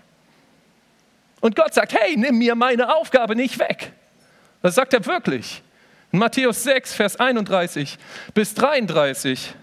Und 1.41 1.55
Gott 1.55 1.75
sagt, 1.75 1.95
hey, 1.95 2.17
nimm 2.17 2.39
mir 2.39 2.55
meine 2.55 2.95
Aufgabe 2.95 3.37
nicht 3.37 3.59
weg. 3.59 3.93
Das 4.63 4.75
sagt 4.75 4.93
er 4.93 5.05
wirklich. 5.07 5.63
In 6.11 6.19
Matthäus 6.19 6.63
6, 6.65 6.95
Vers 6.95 7.21
31 7.21 7.99
bis 8.35 8.55
33. 8.55 9.55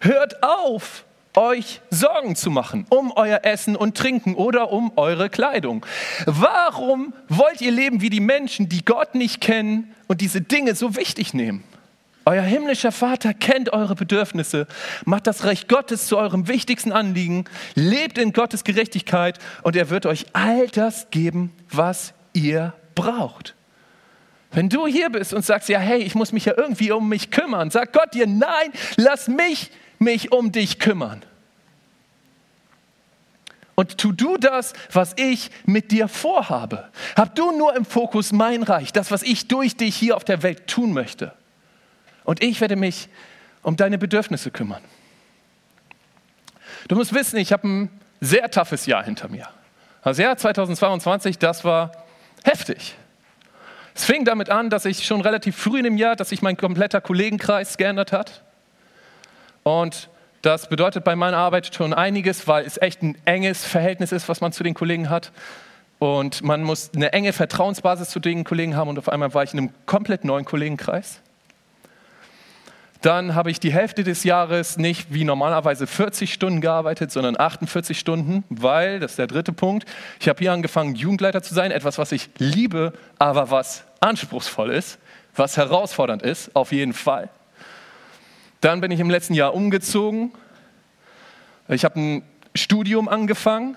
Hört 0.00 0.42
auf, 0.42 1.04
euch 1.34 1.80
Sorgen 1.90 2.36
zu 2.36 2.50
machen 2.50 2.86
um 2.90 3.12
euer 3.12 3.40
Essen 3.44 3.76
und 3.76 3.96
Trinken 3.96 4.34
oder 4.34 4.70
um 4.70 4.92
eure 4.96 5.30
Kleidung. 5.30 5.84
Warum 6.26 7.14
wollt 7.28 7.60
ihr 7.60 7.72
leben 7.72 8.00
wie 8.00 8.10
die 8.10 8.20
Menschen, 8.20 8.68
die 8.68 8.84
Gott 8.84 9.14
nicht 9.14 9.40
kennen 9.40 9.94
und 10.08 10.20
diese 10.20 10.40
Dinge 10.40 10.74
so 10.74 10.96
wichtig 10.96 11.34
nehmen? 11.34 11.64
Euer 12.24 12.42
himmlischer 12.42 12.92
Vater 12.92 13.34
kennt 13.34 13.72
eure 13.72 13.96
Bedürfnisse, 13.96 14.68
macht 15.04 15.26
das 15.26 15.44
Recht 15.44 15.68
Gottes 15.68 16.06
zu 16.06 16.18
eurem 16.18 16.46
wichtigsten 16.46 16.92
Anliegen, 16.92 17.46
lebt 17.74 18.16
in 18.16 18.32
Gottes 18.32 18.62
Gerechtigkeit 18.62 19.38
und 19.62 19.74
er 19.74 19.90
wird 19.90 20.06
euch 20.06 20.26
all 20.32 20.68
das 20.68 21.10
geben, 21.10 21.52
was 21.68 22.14
ihr 22.32 22.74
braucht. 22.94 23.56
Wenn 24.52 24.68
du 24.68 24.86
hier 24.86 25.10
bist 25.10 25.34
und 25.34 25.44
sagst, 25.44 25.68
ja, 25.68 25.80
hey, 25.80 26.00
ich 26.02 26.14
muss 26.14 26.30
mich 26.30 26.44
ja 26.44 26.52
irgendwie 26.56 26.92
um 26.92 27.08
mich 27.08 27.30
kümmern, 27.30 27.70
sag 27.70 27.92
Gott 27.92 28.14
dir, 28.14 28.26
nein, 28.26 28.72
lass 28.96 29.26
mich 29.26 29.70
mich 30.02 30.32
um 30.32 30.52
dich 30.52 30.78
kümmern. 30.78 31.24
Und 33.74 33.98
tu 33.98 34.12
du 34.12 34.36
das, 34.36 34.74
was 34.92 35.14
ich 35.16 35.50
mit 35.64 35.90
dir 35.90 36.06
vorhabe. 36.08 36.90
Hab 37.16 37.34
du 37.34 37.56
nur 37.56 37.74
im 37.74 37.84
Fokus 37.84 38.32
mein 38.32 38.62
Reich, 38.62 38.92
das, 38.92 39.10
was 39.10 39.22
ich 39.22 39.48
durch 39.48 39.76
dich 39.76 39.96
hier 39.96 40.16
auf 40.16 40.24
der 40.24 40.42
Welt 40.42 40.66
tun 40.66 40.92
möchte. 40.92 41.32
Und 42.24 42.42
ich 42.42 42.60
werde 42.60 42.76
mich 42.76 43.08
um 43.62 43.76
deine 43.76 43.98
Bedürfnisse 43.98 44.50
kümmern. 44.50 44.82
Du 46.88 46.96
musst 46.96 47.14
wissen, 47.14 47.38
ich 47.38 47.52
habe 47.52 47.66
ein 47.66 48.00
sehr 48.20 48.50
toughes 48.50 48.86
Jahr 48.86 49.04
hinter 49.04 49.28
mir. 49.28 49.48
Das 50.04 50.18
Jahr 50.18 50.36
2022, 50.36 51.38
das 51.38 51.64
war 51.64 51.92
heftig. 52.44 52.94
Es 53.94 54.04
fing 54.04 54.24
damit 54.24 54.50
an, 54.50 54.70
dass 54.70 54.84
ich 54.84 55.06
schon 55.06 55.20
relativ 55.20 55.56
früh 55.56 55.78
in 55.78 55.84
dem 55.84 55.96
Jahr, 55.96 56.16
dass 56.16 56.30
sich 56.30 56.42
mein 56.42 56.56
kompletter 56.56 57.00
Kollegenkreis 57.00 57.76
geändert 57.76 58.12
hat. 58.12 58.42
Und 59.62 60.08
das 60.42 60.68
bedeutet 60.68 61.04
bei 61.04 61.14
meiner 61.14 61.36
Arbeit 61.36 61.72
schon 61.74 61.94
einiges, 61.94 62.48
weil 62.48 62.64
es 62.64 62.80
echt 62.80 63.02
ein 63.02 63.16
enges 63.24 63.64
Verhältnis 63.64 64.10
ist, 64.10 64.28
was 64.28 64.40
man 64.40 64.52
zu 64.52 64.64
den 64.64 64.74
Kollegen 64.74 65.08
hat. 65.08 65.30
Und 65.98 66.42
man 66.42 66.64
muss 66.64 66.90
eine 66.96 67.12
enge 67.12 67.32
Vertrauensbasis 67.32 68.10
zu 68.10 68.18
den 68.18 68.42
Kollegen 68.42 68.74
haben. 68.74 68.88
Und 68.88 68.98
auf 68.98 69.08
einmal 69.08 69.32
war 69.34 69.44
ich 69.44 69.52
in 69.52 69.60
einem 69.60 69.70
komplett 69.86 70.24
neuen 70.24 70.44
Kollegenkreis. 70.44 71.20
Dann 73.02 73.34
habe 73.34 73.50
ich 73.50 73.58
die 73.58 73.72
Hälfte 73.72 74.04
des 74.04 74.22
Jahres 74.22 74.78
nicht 74.78 75.12
wie 75.12 75.24
normalerweise 75.24 75.88
40 75.88 76.32
Stunden 76.32 76.60
gearbeitet, 76.60 77.10
sondern 77.10 77.38
48 77.38 77.98
Stunden, 77.98 78.44
weil, 78.48 79.00
das 79.00 79.12
ist 79.12 79.18
der 79.18 79.26
dritte 79.26 79.52
Punkt, 79.52 79.88
ich 80.20 80.28
habe 80.28 80.38
hier 80.38 80.52
angefangen, 80.52 80.94
Jugendleiter 80.94 81.42
zu 81.42 81.52
sein, 81.52 81.72
etwas, 81.72 81.98
was 81.98 82.12
ich 82.12 82.30
liebe, 82.38 82.92
aber 83.18 83.50
was 83.50 83.84
anspruchsvoll 83.98 84.70
ist, 84.70 84.98
was 85.34 85.56
herausfordernd 85.56 86.22
ist, 86.22 86.54
auf 86.54 86.70
jeden 86.70 86.92
Fall. 86.92 87.28
Dann 88.62 88.80
bin 88.80 88.90
ich 88.92 89.00
im 89.00 89.10
letzten 89.10 89.34
Jahr 89.34 89.52
umgezogen. 89.54 90.32
Ich 91.66 91.84
habe 91.84 91.98
ein 91.98 92.22
Studium 92.54 93.08
angefangen. 93.08 93.76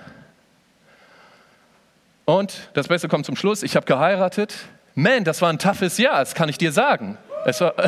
Und 2.25 2.69
das 2.75 2.87
Beste 2.87 3.07
kommt 3.07 3.25
zum 3.25 3.35
Schluss, 3.35 3.63
ich 3.63 3.75
habe 3.75 3.87
geheiratet. 3.87 4.55
Man, 4.93 5.23
das 5.23 5.41
war 5.41 5.49
ein 5.49 5.57
toughes 5.57 5.97
Jahr, 5.97 6.19
das 6.19 6.35
kann 6.35 6.49
ich 6.49 6.59
dir 6.59 6.71
sagen. 6.71 7.17
Es 7.45 7.61
war 7.61 7.73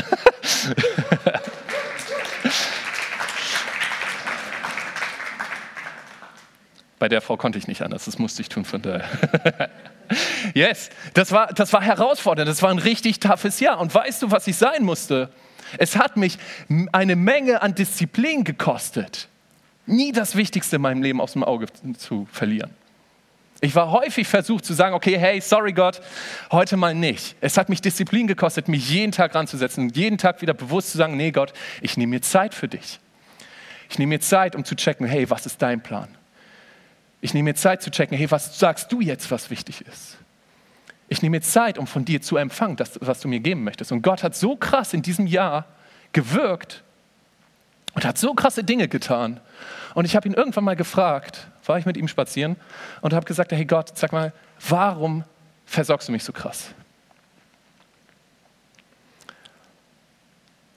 Bei 6.98 7.08
der 7.10 7.22
Frau 7.22 7.38
konnte 7.38 7.60
ich 7.60 7.68
nicht 7.68 7.84
anders, 7.84 8.06
das 8.06 8.18
musste 8.18 8.42
ich 8.42 8.50
tun 8.50 8.66
von 8.66 8.82
daher. 8.82 9.08
yes, 10.56 10.90
das 11.14 11.32
war, 11.32 11.54
das 11.54 11.72
war 11.74 11.84
herausfordernd, 11.84 12.50
das 12.50 12.64
war 12.64 12.72
ein 12.72 12.80
richtig 12.80 13.20
toughes 13.20 13.60
Jahr. 13.60 13.80
Und 13.80 13.94
weißt 13.94 14.24
du, 14.24 14.32
was 14.32 14.48
ich 14.48 14.58
sein 14.58 14.84
musste? 14.84 15.30
Es 15.78 15.96
hat 15.96 16.18
mich 16.18 16.38
eine 16.92 17.16
Menge 17.16 17.62
an 17.62 17.76
Disziplin 17.76 18.44
gekostet, 18.44 19.28
nie 19.86 20.12
das 20.12 20.36
Wichtigste 20.36 20.78
in 20.78 20.82
meinem 20.82 21.02
Leben 21.02 21.22
aus 21.22 21.34
dem 21.34 21.44
Auge 21.44 21.68
zu 21.98 22.28
verlieren. 22.32 22.72
Ich 23.60 23.74
war 23.74 23.92
häufig 23.92 24.28
versucht 24.28 24.66
zu 24.66 24.74
sagen, 24.74 24.94
okay, 24.94 25.18
hey, 25.18 25.42
sorry 25.42 25.74
Gott, 25.74 26.02
heute 26.52 26.78
mal 26.78 26.94
nicht. 26.94 27.36
Es 27.42 27.58
hat 27.58 27.70
mich 27.70 27.82
Disziplin 27.82 28.28
gekostet, 28.28 28.68
mich 28.68 28.90
jeden 28.90 29.12
Tag 29.12 29.34
ranzusetzen 29.34 29.86
und 29.86 29.98
jeden 29.98 30.20
Tag 30.20 30.42
wieder 30.42 30.54
bewusst 30.54 30.92
zu 30.92 30.98
sagen, 30.98 31.18
nee 31.18 31.32
Gott, 31.32 31.54
ich 31.82 31.98
nehme 31.98 32.12
mir 32.12 32.22
Zeit 32.22 32.54
für 32.54 32.68
dich. 32.68 33.00
Ich 33.90 33.98
nehme 33.98 34.10
mir 34.16 34.20
Zeit, 34.20 34.56
um 34.56 34.64
zu 34.64 34.76
checken, 34.76 35.08
hey, 35.08 35.30
was 35.30 35.46
ist 35.48 35.62
dein 35.62 35.82
Plan? 35.82 36.10
Ich 37.20 37.34
nehme 37.34 37.50
mir 37.50 37.56
Zeit 37.56 37.82
zu 37.82 37.90
checken, 37.90 38.16
hey, 38.16 38.30
was 38.30 38.60
sagst 38.60 38.92
du 38.92 39.02
jetzt, 39.02 39.32
was 39.32 39.50
wichtig 39.50 39.82
ist? 39.82 40.18
Ich 41.10 41.22
nehme 41.22 41.38
mir 41.38 41.42
Zeit, 41.42 41.78
um 41.78 41.88
von 41.88 42.04
dir 42.04 42.22
zu 42.22 42.38
empfangen, 42.38 42.76
das, 42.76 43.00
was 43.02 43.22
du 43.22 43.28
mir 43.28 43.40
geben 43.40 43.64
möchtest. 43.64 43.92
Und 43.92 44.02
Gott 44.02 44.24
hat 44.24 44.36
so 44.36 44.56
krass 44.56 44.94
in 44.94 45.02
diesem 45.02 45.26
Jahr 45.26 45.66
gewirkt 46.12 46.84
und 47.94 48.06
hat 48.06 48.18
so 48.18 48.34
krasse 48.34 48.64
Dinge 48.64 48.88
getan. 48.88 49.40
Und 49.94 50.06
ich 50.06 50.16
habe 50.16 50.28
ihn 50.28 50.34
irgendwann 50.34 50.64
mal 50.64 50.76
gefragt, 50.76 51.48
war 51.66 51.80
ich 51.80 51.86
mit 51.86 51.98
ihm 51.98 52.08
spazieren 52.08 52.58
und 53.02 53.14
habe 53.14 53.26
gesagt, 53.26 53.52
hey 53.52 53.66
Gott, 53.66 53.98
sag 53.98 54.12
mal, 54.12 54.34
warum 54.68 55.24
versorgst 55.66 56.08
du 56.08 56.12
mich 56.12 56.24
so 56.24 56.34
krass? 56.34 56.70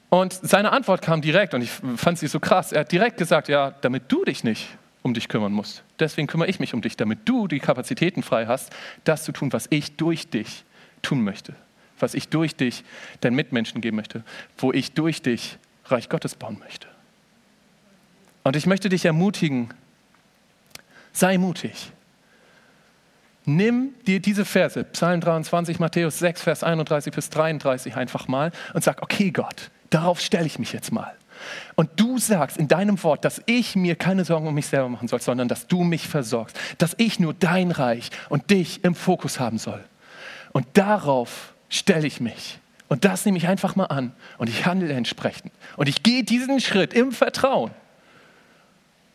Und 0.09 0.33
seine 0.33 0.73
Antwort 0.73 1.03
kam 1.03 1.21
direkt 1.21 1.55
und 1.55 1.63
ich 1.63 1.71
fand 1.71 2.19
sie 2.19 2.27
so 2.27 2.41
krass. 2.41 2.73
Er 2.73 2.81
hat 2.81 2.93
direkt 2.93 3.17
gesagt, 3.17 3.49
ja, 3.49 3.71
damit 3.81 4.11
du 4.11 4.25
dich 4.25 4.43
nicht 4.43 4.69
um 5.03 5.15
dich 5.15 5.29
kümmern 5.29 5.53
musst. 5.53 5.83
Deswegen 5.99 6.27
kümmere 6.27 6.49
ich 6.49 6.61
mich 6.61 6.75
um 6.75 6.83
dich, 6.83 6.97
damit 6.97 7.21
du 7.29 7.49
die 7.49 7.61
Kapazitäten 7.61 8.23
frei 8.23 8.47
hast, 8.47 8.73
das 9.05 9.25
zu 9.25 9.33
tun, 9.33 9.53
was 9.53 9.67
ich 9.71 9.97
durch 9.97 10.29
dich 10.29 10.65
tun 11.03 11.23
möchte, 11.23 11.55
was 11.99 12.15
ich 12.15 12.29
durch 12.29 12.57
dich 12.57 12.85
deinen 13.21 13.35
Mitmenschen 13.35 13.81
geben 13.81 13.97
möchte, 13.97 14.25
wo 14.59 14.73
ich 14.73 14.93
durch 14.93 15.23
dich 15.23 15.59
Reich 15.87 16.09
Gottes 16.09 16.35
bauen 16.35 16.59
möchte. 16.59 16.89
Und 18.43 18.57
ich 18.57 18.67
möchte 18.67 18.89
dich 18.89 19.05
ermutigen, 19.05 19.71
sei 21.13 21.39
mutig. 21.39 21.93
Nimm 23.47 23.95
dir 24.07 24.21
diese 24.21 24.45
Verse, 24.45 24.85
Psalm 24.85 25.21
23, 25.21 25.79
Matthäus 25.79 26.19
6, 26.19 26.43
Vers 26.43 26.63
31 26.63 27.13
bis 27.13 27.31
33 27.31 27.97
einfach 27.97 28.29
mal 28.29 28.53
und 28.75 28.85
sag, 28.85 29.03
okay 29.03 29.31
Gott, 29.31 29.71
darauf 29.89 30.21
stelle 30.21 30.47
ich 30.47 30.59
mich 30.59 30.73
jetzt 30.73 30.93
mal. 30.93 31.15
Und 31.75 31.91
du 31.97 32.19
sagst 32.19 32.57
in 32.57 32.69
deinem 32.69 33.03
Wort, 33.03 33.25
dass 33.25 33.43
ich 33.47 33.77
mir 33.77 33.97
keine 33.97 34.25
Sorgen 34.25 34.47
um 34.47 34.55
mich 34.55 34.67
selber 34.67 34.89
machen 34.89 35.09
soll, 35.09 35.21
sondern 35.21 35.49
dass 35.49 35.67
du 35.67 35.83
mich 35.83 36.09
versorgst, 36.09 36.57
dass 36.79 36.95
ich 36.99 37.21
nur 37.21 37.35
dein 37.35 37.71
Reich 37.71 38.11
und 38.29 38.51
dich 38.51 38.85
im 38.85 38.95
Fokus 38.95 39.41
haben 39.41 39.59
soll. 39.59 39.85
Und 40.53 40.67
darauf 40.75 41.55
stelle 41.69 42.07
ich 42.07 42.21
mich. 42.21 42.59
Und 42.89 43.05
das 43.05 43.25
nehme 43.25 43.39
ich 43.39 43.47
einfach 43.47 43.77
mal 43.77 43.87
an 43.87 44.13
und 44.39 44.49
ich 44.49 44.67
handle 44.67 44.93
entsprechend. 44.93 45.53
Und 45.77 45.89
ich 45.89 46.03
gehe 46.03 46.25
diesen 46.25 46.61
Schritt 46.61 46.93
im 46.93 47.13
Vertrauen. 47.13 47.71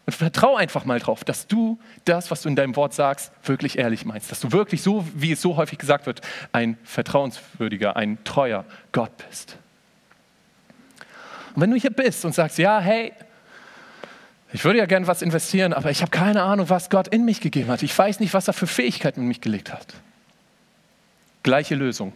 Und 0.06 0.14
vertraue 0.14 0.60
einfach 0.60 0.86
mal 0.86 1.00
drauf, 1.00 1.24
dass 1.24 1.48
du 1.48 1.80
das, 2.06 2.30
was 2.30 2.44
du 2.44 2.50
in 2.50 2.56
deinem 2.56 2.76
Wort 2.76 2.94
sagst, 2.94 3.32
wirklich 3.44 3.78
ehrlich 3.78 4.06
meinst. 4.06 4.32
Dass 4.32 4.40
du 4.40 4.52
wirklich 4.52 4.82
so, 4.82 5.06
wie 5.16 5.32
es 5.32 5.42
so 5.42 5.58
häufig 5.58 5.80
gesagt 5.80 6.06
wird, 6.06 6.22
ein 6.52 6.78
vertrauenswürdiger, 6.84 7.96
ein 7.98 8.24
treuer 8.24 8.66
Gott 8.92 9.12
bist. 9.28 9.58
Und 11.56 11.62
wenn 11.62 11.72
du 11.72 11.78
hier 11.78 11.92
bist 11.92 12.26
und 12.26 12.36
sagst, 12.36 12.58
ja, 12.58 12.80
hey, 12.80 13.14
ich 14.52 14.64
würde 14.64 14.80
ja 14.80 14.86
gern 14.86 15.08
was 15.08 15.22
investieren, 15.22 15.74
aber 15.74 15.92
ich 15.92 16.02
habe 16.02 16.12
keine 16.12 16.44
Ahnung, 16.44 16.70
was 16.70 16.90
Gott 16.90 17.08
in 17.08 17.26
mich 17.26 17.42
gegeben 17.42 17.70
hat. 17.70 17.84
Ich 17.84 17.98
weiß 17.98 18.20
nicht, 18.20 18.34
was 18.34 18.48
er 18.48 18.54
für 18.54 18.68
Fähigkeiten 18.68 19.22
in 19.22 19.28
mich 19.28 19.42
gelegt 19.42 19.72
hat. 19.74 19.88
Gleiche 21.44 21.76
Lösung. 21.76 22.14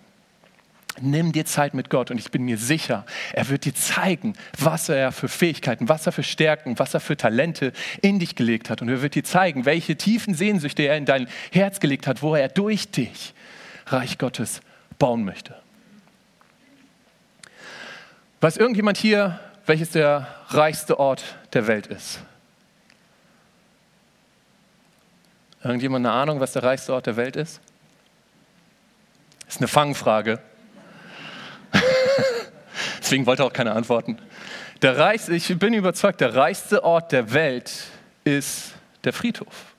Nimm 1.01 1.31
dir 1.31 1.45
Zeit 1.45 1.73
mit 1.73 1.89
Gott 1.89 2.11
und 2.11 2.17
ich 2.17 2.31
bin 2.31 2.43
mir 2.43 2.57
sicher, 2.57 3.05
er 3.31 3.47
wird 3.47 3.63
dir 3.63 3.73
zeigen, 3.73 4.33
was 4.57 4.89
er 4.89 5.11
für 5.11 5.29
Fähigkeiten, 5.29 5.87
was 5.87 6.05
er 6.05 6.11
für 6.11 6.23
Stärken, 6.23 6.77
was 6.77 6.93
er 6.93 6.99
für 6.99 7.15
Talente 7.15 7.71
in 8.01 8.19
dich 8.19 8.35
gelegt 8.35 8.69
hat. 8.69 8.81
Und 8.81 8.89
er 8.89 9.01
wird 9.01 9.15
dir 9.15 9.23
zeigen, 9.23 9.65
welche 9.65 9.95
tiefen 9.95 10.33
Sehnsüchte 10.33 10.83
er 10.83 10.97
in 10.97 11.05
dein 11.05 11.27
Herz 11.51 11.79
gelegt 11.79 12.07
hat, 12.07 12.21
wo 12.21 12.35
er 12.35 12.49
durch 12.49 12.89
dich 12.89 13.33
Reich 13.85 14.17
Gottes 14.17 14.61
bauen 14.97 15.23
möchte. 15.23 15.55
Weiß 18.41 18.55
irgendjemand 18.55 18.97
hier, 18.97 19.39
welches 19.65 19.91
der 19.91 20.27
reichste 20.47 20.99
Ort 20.99 21.23
der 21.53 21.67
Welt 21.67 21.87
ist? 21.87 22.19
Irgendjemand 25.61 26.05
eine 26.05 26.15
Ahnung, 26.15 26.39
was 26.39 26.53
der 26.53 26.63
reichste 26.63 26.93
Ort 26.93 27.05
der 27.05 27.17
Welt 27.17 27.35
ist? 27.35 27.59
Ist 29.47 29.57
eine 29.57 29.67
Fangfrage. 29.67 30.39
Deswegen 32.99 33.25
wollte 33.25 33.43
auch 33.43 33.51
keine 33.51 33.73
antworten. 33.73 34.19
Der 34.81 34.97
reichste, 34.97 35.35
ich 35.35 35.59
bin 35.59 35.73
überzeugt, 35.73 36.21
der 36.21 36.33
reichste 36.33 36.83
Ort 36.85 37.11
der 37.11 37.33
Welt 37.33 37.87
ist 38.23 38.73
der 39.03 39.11
Friedhof. 39.11 39.73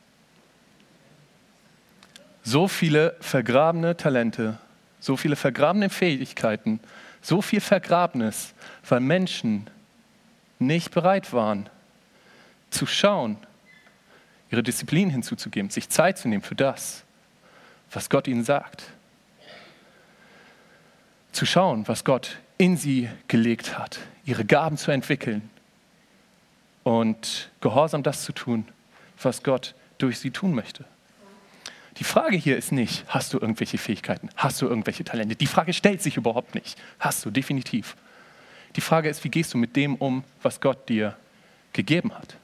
So 2.43 2.69
viele 2.69 3.17
vergrabene 3.21 3.97
Talente, 3.97 4.59
so 4.99 5.17
viele 5.17 5.37
vergrabene 5.37 5.89
Fähigkeiten, 5.89 6.81
so 7.23 7.43
viel 7.43 7.61
Vergrabnis, 7.61 8.55
weil 8.89 9.01
Menschen 9.01 9.69
nicht 10.59 10.91
bereit 10.91 11.33
waren 11.33 11.69
zu 12.71 12.87
schauen, 12.87 13.37
ihre 14.51 14.63
Disziplin 14.63 15.11
hinzuzugeben, 15.11 15.71
sich 15.71 15.89
Zeit 15.89 16.19
zu 16.19 16.29
nehmen 16.29 16.43
für 16.43 16.55
das, 16.55 17.05
was 17.91 18.11
Gott 18.11 18.29
ihnen 18.29 18.45
sagt. 18.45 18.85
Zu 21.33 21.47
schauen, 21.47 21.87
was 21.89 22.05
Gott 22.05 22.39
in 22.59 22.77
sie 22.77 23.09
gelegt 23.29 23.79
hat, 23.79 23.99
ihre 24.25 24.45
Gaben 24.45 24.77
zu 24.77 24.91
entwickeln 24.91 25.49
und 26.83 27.51
gehorsam 27.61 28.03
das 28.03 28.25
zu 28.25 28.33
tun, 28.33 28.69
was 29.23 29.43
Gott 29.43 29.75
durch 29.99 30.19
sie 30.19 30.31
tun 30.31 30.55
möchte. 30.55 30.85
Die 32.01 32.05
Frage 32.05 32.37
hier 32.37 32.57
ist 32.57 32.73
nicht, 32.73 33.05
hast 33.09 33.35
du 33.35 33.39
irgendwelche 33.39 33.77
Fähigkeiten, 33.77 34.31
hast 34.35 34.63
du 34.63 34.67
irgendwelche 34.67 35.05
Talente? 35.05 35.37
Die 35.37 35.47
Frage 35.47 35.75
stellt 35.75 36.01
sich 36.01 36.17
überhaupt 36.17 36.55
nicht. 36.55 36.79
Hast 36.99 37.27
du, 37.27 37.31
definitiv. 37.31 37.95
Die 38.75 38.81
Frage 38.81 39.11
ist, 39.11 39.23
wie 39.23 39.29
gehst 39.29 39.53
du 39.53 39.59
mit 39.59 39.77
dem 39.77 39.97
um, 39.97 40.25
was 40.43 40.63
Gott 40.63 40.89
dir 40.89 41.15
gegeben 41.75 42.15
hat? 42.15 42.37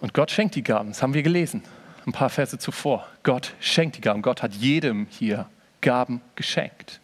Und 0.00 0.14
Gott 0.14 0.32
schenkt 0.32 0.56
die 0.56 0.64
Gaben, 0.64 0.88
das 0.88 1.00
haben 1.00 1.14
wir 1.14 1.22
gelesen, 1.22 1.62
ein 2.06 2.12
paar 2.12 2.28
Verse 2.28 2.58
zuvor. 2.58 3.06
Gott 3.22 3.54
schenkt 3.60 3.96
die 3.96 4.00
Gaben. 4.00 4.20
Gott 4.20 4.42
hat 4.42 4.54
jedem 4.54 5.06
hier 5.10 5.48
Gaben 5.80 6.20
geschenkt. 6.34 6.98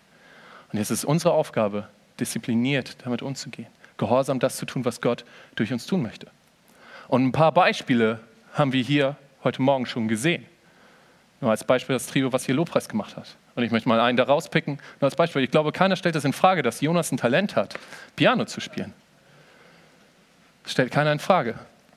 Und 0.72 0.80
jetzt 0.80 0.90
ist 0.90 1.04
unsere 1.04 1.32
Aufgabe, 1.32 1.88
diszipliniert 2.18 2.96
damit 3.04 3.22
umzugehen, 3.22 3.68
gehorsam 3.98 4.40
das 4.40 4.56
zu 4.56 4.66
tun, 4.66 4.84
was 4.84 5.00
Gott 5.00 5.24
durch 5.54 5.72
uns 5.72 5.86
tun 5.86 6.02
möchte. 6.02 6.26
Und 7.06 7.24
ein 7.24 7.32
paar 7.32 7.52
Beispiele 7.52 8.18
haben 8.52 8.72
wir 8.72 8.82
hier 8.82 9.16
heute 9.44 9.62
Morgen 9.62 9.86
schon 9.86 10.08
gesehen. 10.08 10.46
Nur 11.40 11.50
als 11.50 11.64
Beispiel 11.64 11.94
das 11.94 12.06
Trio, 12.06 12.32
was 12.32 12.44
hier 12.44 12.54
Lobpreis 12.54 12.88
gemacht 12.88 13.16
hat. 13.16 13.36
Und 13.54 13.62
ich 13.62 13.70
möchte 13.70 13.88
mal 13.88 14.00
einen 14.00 14.16
da 14.16 14.24
rauspicken. 14.24 14.78
Nur 15.00 15.06
als 15.06 15.14
Beispiel, 15.14 15.42
ich 15.42 15.50
glaube, 15.50 15.72
keiner 15.72 15.96
stellt 15.96 16.16
es 16.16 16.24
in 16.24 16.32
Frage, 16.32 16.62
dass 16.62 16.80
Jonas 16.80 17.12
ein 17.12 17.16
Talent 17.16 17.56
hat, 17.56 17.74
Piano 18.16 18.44
zu 18.44 18.60
spielen. 18.60 18.92
Das 20.64 20.72
stellt 20.72 20.90
keiner 20.90 21.12
in 21.12 21.18
Frage. 21.18 21.54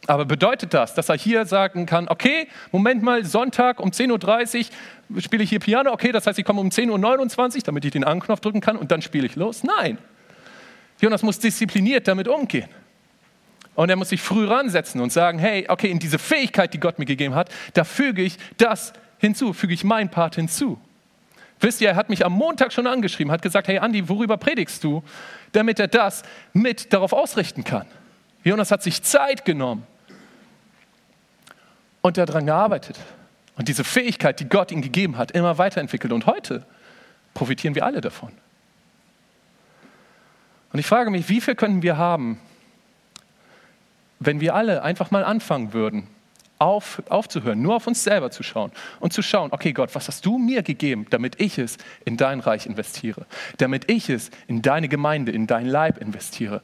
Aber 0.08 0.26
bedeutet 0.26 0.74
das, 0.74 0.96
dass 0.96 1.10
er 1.10 1.18
hier 1.18 1.46
sagen 1.46 1.86
kann, 1.86 2.08
okay, 2.08 2.48
Moment 2.72 3.04
mal, 3.04 3.24
Sonntag 3.24 3.80
um 3.80 3.90
10.30 3.90 4.70
Uhr 5.10 5.22
spiele 5.22 5.44
ich 5.44 5.50
hier 5.50 5.60
Piano, 5.60 5.92
okay, 5.92 6.12
das 6.12 6.26
heißt, 6.26 6.40
ich 6.40 6.46
komme 6.46 6.60
um 6.60 6.70
10.29 6.70 7.56
Uhr, 7.56 7.62
damit 7.66 7.86
ich 7.86 7.92
den 7.92 8.04
Anknopf 8.04 8.40
drücken 8.40 8.62
kann 8.62 8.78
und 8.78 8.92
dann 8.92 9.02
spiele 9.02 9.26
ich 9.26 9.36
los? 9.36 9.64
Nein. 9.64 10.00
Jonas 11.00 11.22
muss 11.22 11.40
diszipliniert 11.40 12.08
damit 12.08 12.28
umgehen. 12.28 12.70
Und 13.76 13.90
er 13.90 13.96
muss 13.96 14.10
sich 14.10 14.22
früh 14.22 14.46
ransetzen 14.46 15.02
und 15.02 15.12
sagen, 15.12 15.40
hey, 15.40 15.66
okay, 15.70 15.90
in 15.90 16.00
diese 16.00 16.20
Fähigkeit, 16.20 16.74
die 16.74 16.80
Gott 16.80 17.00
mir 17.00 17.06
gegeben 17.06 17.36
hat, 17.36 17.50
da 17.74 17.84
füge 17.84 18.22
ich 18.22 18.38
das 18.58 18.94
hinzu, 19.18 19.54
füge 19.54 19.74
ich 19.74 19.84
mein 19.84 20.10
Part 20.10 20.36
hinzu. 20.36 20.80
Wisst 21.60 21.80
ihr, 21.80 21.90
er 21.90 21.96
hat 21.96 22.10
mich 22.10 22.26
am 22.26 22.34
Montag 22.34 22.74
schon 22.74 22.88
angeschrieben, 22.88 23.32
hat 23.32 23.44
gesagt, 23.44 23.68
hey 23.68 23.78
Andi, 23.78 24.10
worüber 24.10 24.38
predigst 24.38 24.84
du? 24.84 25.04
Damit 25.52 25.80
er 25.80 25.88
das 25.88 26.24
mit 26.54 26.92
darauf 26.92 27.14
ausrichten 27.14 27.64
kann. 27.64 27.86
Jonas 28.44 28.72
hat 28.72 28.82
sich 28.82 29.04
Zeit 29.04 29.46
genommen 29.46 29.86
und 32.02 32.18
daran 32.18 32.48
gearbeitet. 32.48 33.00
Und 33.56 33.68
diese 33.68 33.84
Fähigkeit, 33.84 34.40
die 34.40 34.50
Gott 34.50 34.72
ihm 34.72 34.82
gegeben 34.82 35.18
hat, 35.18 35.32
immer 35.32 35.58
weiterentwickelt. 35.60 36.12
Und 36.12 36.26
heute 36.26 36.66
profitieren 37.34 37.76
wir 37.76 37.86
alle 37.86 38.02
davon. 38.02 38.32
Und 40.74 40.80
ich 40.80 40.88
frage 40.88 41.12
mich, 41.12 41.30
wie 41.30 41.42
viel 41.42 41.56
könnten 41.56 41.84
wir 41.84 41.98
haben, 41.98 42.40
wenn 44.24 44.40
wir 44.40 44.54
alle 44.54 44.84
einfach 44.84 45.10
mal 45.10 45.24
anfangen 45.24 45.74
würden, 45.74 46.08
auf, 46.60 47.02
aufzuhören, 47.10 47.60
nur 47.60 47.76
auf 47.76 47.88
uns 47.88 48.04
selber 48.04 48.30
zu 48.30 48.44
schauen 48.44 48.72
und 49.00 49.12
zu 49.12 49.24
schauen, 49.24 49.52
okay 49.52 49.74
Gott, 49.74 49.96
was 49.96 50.08
hast 50.08 50.28
du 50.28 50.38
mir 50.38 50.62
gegeben, 50.62 51.08
damit 51.10 51.42
ich 51.42 51.58
es 51.58 51.78
in 52.06 52.18
dein 52.18 52.40
Reich 52.40 52.68
investiere, 52.68 53.26
damit 53.58 53.90
ich 53.90 54.10
es 54.10 54.30
in 54.46 54.62
deine 54.62 54.88
Gemeinde, 54.88 55.32
in 55.32 55.48
dein 55.48 55.66
Leib 55.66 55.98
investiere, 55.98 56.62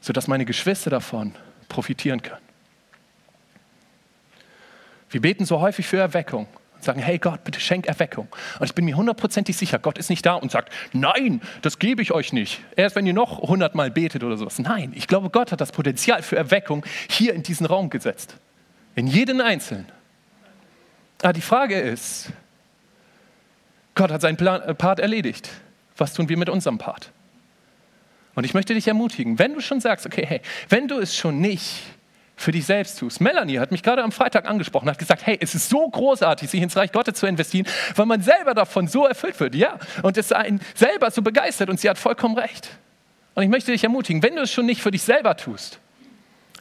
sodass 0.00 0.26
meine 0.26 0.46
Geschwister 0.46 0.88
davon 0.88 1.34
profitieren 1.68 2.22
können. 2.22 2.40
Wir 5.10 5.20
beten 5.20 5.44
so 5.44 5.60
häufig 5.60 5.86
für 5.86 5.98
Erweckung 5.98 6.46
und 6.76 6.84
sagen, 6.84 7.00
hey 7.00 7.18
Gott, 7.18 7.42
bitte 7.44 7.60
schenk 7.60 7.86
Erweckung. 7.86 8.28
Und 8.58 8.66
ich 8.66 8.74
bin 8.74 8.84
mir 8.84 8.96
hundertprozentig 8.96 9.56
sicher, 9.56 9.78
Gott 9.78 9.98
ist 9.98 10.10
nicht 10.10 10.24
da 10.24 10.34
und 10.34 10.50
sagt, 10.50 10.72
nein, 10.92 11.40
das 11.62 11.78
gebe 11.78 12.02
ich 12.02 12.12
euch 12.12 12.32
nicht. 12.32 12.60
Erst 12.76 12.96
wenn 12.96 13.06
ihr 13.06 13.14
noch 13.14 13.42
hundertmal 13.42 13.90
betet 13.90 14.22
oder 14.22 14.36
sowas. 14.36 14.58
Nein, 14.58 14.92
ich 14.94 15.08
glaube, 15.08 15.30
Gott 15.30 15.52
hat 15.52 15.60
das 15.60 15.72
Potenzial 15.72 16.22
für 16.22 16.36
Erweckung 16.36 16.84
hier 17.08 17.34
in 17.34 17.42
diesen 17.42 17.66
Raum 17.66 17.90
gesetzt. 17.90 18.36
In 18.94 19.06
jeden 19.06 19.40
Einzelnen. 19.40 19.86
Aber 21.22 21.32
die 21.32 21.40
Frage 21.40 21.78
ist, 21.78 22.30
Gott 23.94 24.10
hat 24.10 24.20
seinen 24.20 24.38
äh, 24.38 24.74
Part 24.74 25.00
erledigt. 25.00 25.50
Was 25.96 26.12
tun 26.12 26.28
wir 26.28 26.36
mit 26.36 26.48
unserem 26.48 26.78
Part? 26.78 27.10
Und 28.34 28.44
ich 28.44 28.52
möchte 28.52 28.74
dich 28.74 28.86
ermutigen, 28.86 29.38
wenn 29.38 29.54
du 29.54 29.60
schon 29.60 29.80
sagst, 29.80 30.04
okay, 30.04 30.24
hey, 30.26 30.40
wenn 30.68 30.88
du 30.88 30.98
es 30.98 31.16
schon 31.16 31.40
nicht 31.40 31.82
für 32.36 32.52
dich 32.52 32.66
selbst 32.66 32.98
tust. 32.98 33.20
Melanie 33.20 33.58
hat 33.58 33.70
mich 33.70 33.82
gerade 33.82 34.02
am 34.02 34.12
Freitag 34.12 34.46
angesprochen, 34.46 34.88
hat 34.90 34.98
gesagt, 34.98 35.24
hey, 35.26 35.38
es 35.40 35.54
ist 35.54 35.70
so 35.70 35.88
großartig, 35.88 36.50
sich 36.50 36.60
ins 36.60 36.76
Reich 36.76 36.92
Gottes 36.92 37.18
zu 37.18 37.26
investieren, 37.26 37.66
weil 37.96 38.04
man 38.04 38.20
selber 38.20 38.54
davon 38.54 38.88
so 38.88 39.06
erfüllt 39.06 39.40
wird. 39.40 39.54
Ja, 39.54 39.78
und 40.02 40.18
es 40.18 40.32
einen 40.32 40.60
selber 40.74 41.10
so 41.10 41.22
begeistert 41.22 41.70
und 41.70 41.80
sie 41.80 41.88
hat 41.88 41.98
vollkommen 41.98 42.38
recht. 42.38 42.68
Und 43.34 43.42
ich 43.42 43.48
möchte 43.48 43.72
dich 43.72 43.82
ermutigen, 43.82 44.22
wenn 44.22 44.36
du 44.36 44.42
es 44.42 44.52
schon 44.52 44.66
nicht 44.66 44.82
für 44.82 44.90
dich 44.90 45.02
selber 45.02 45.36
tust, 45.36 45.78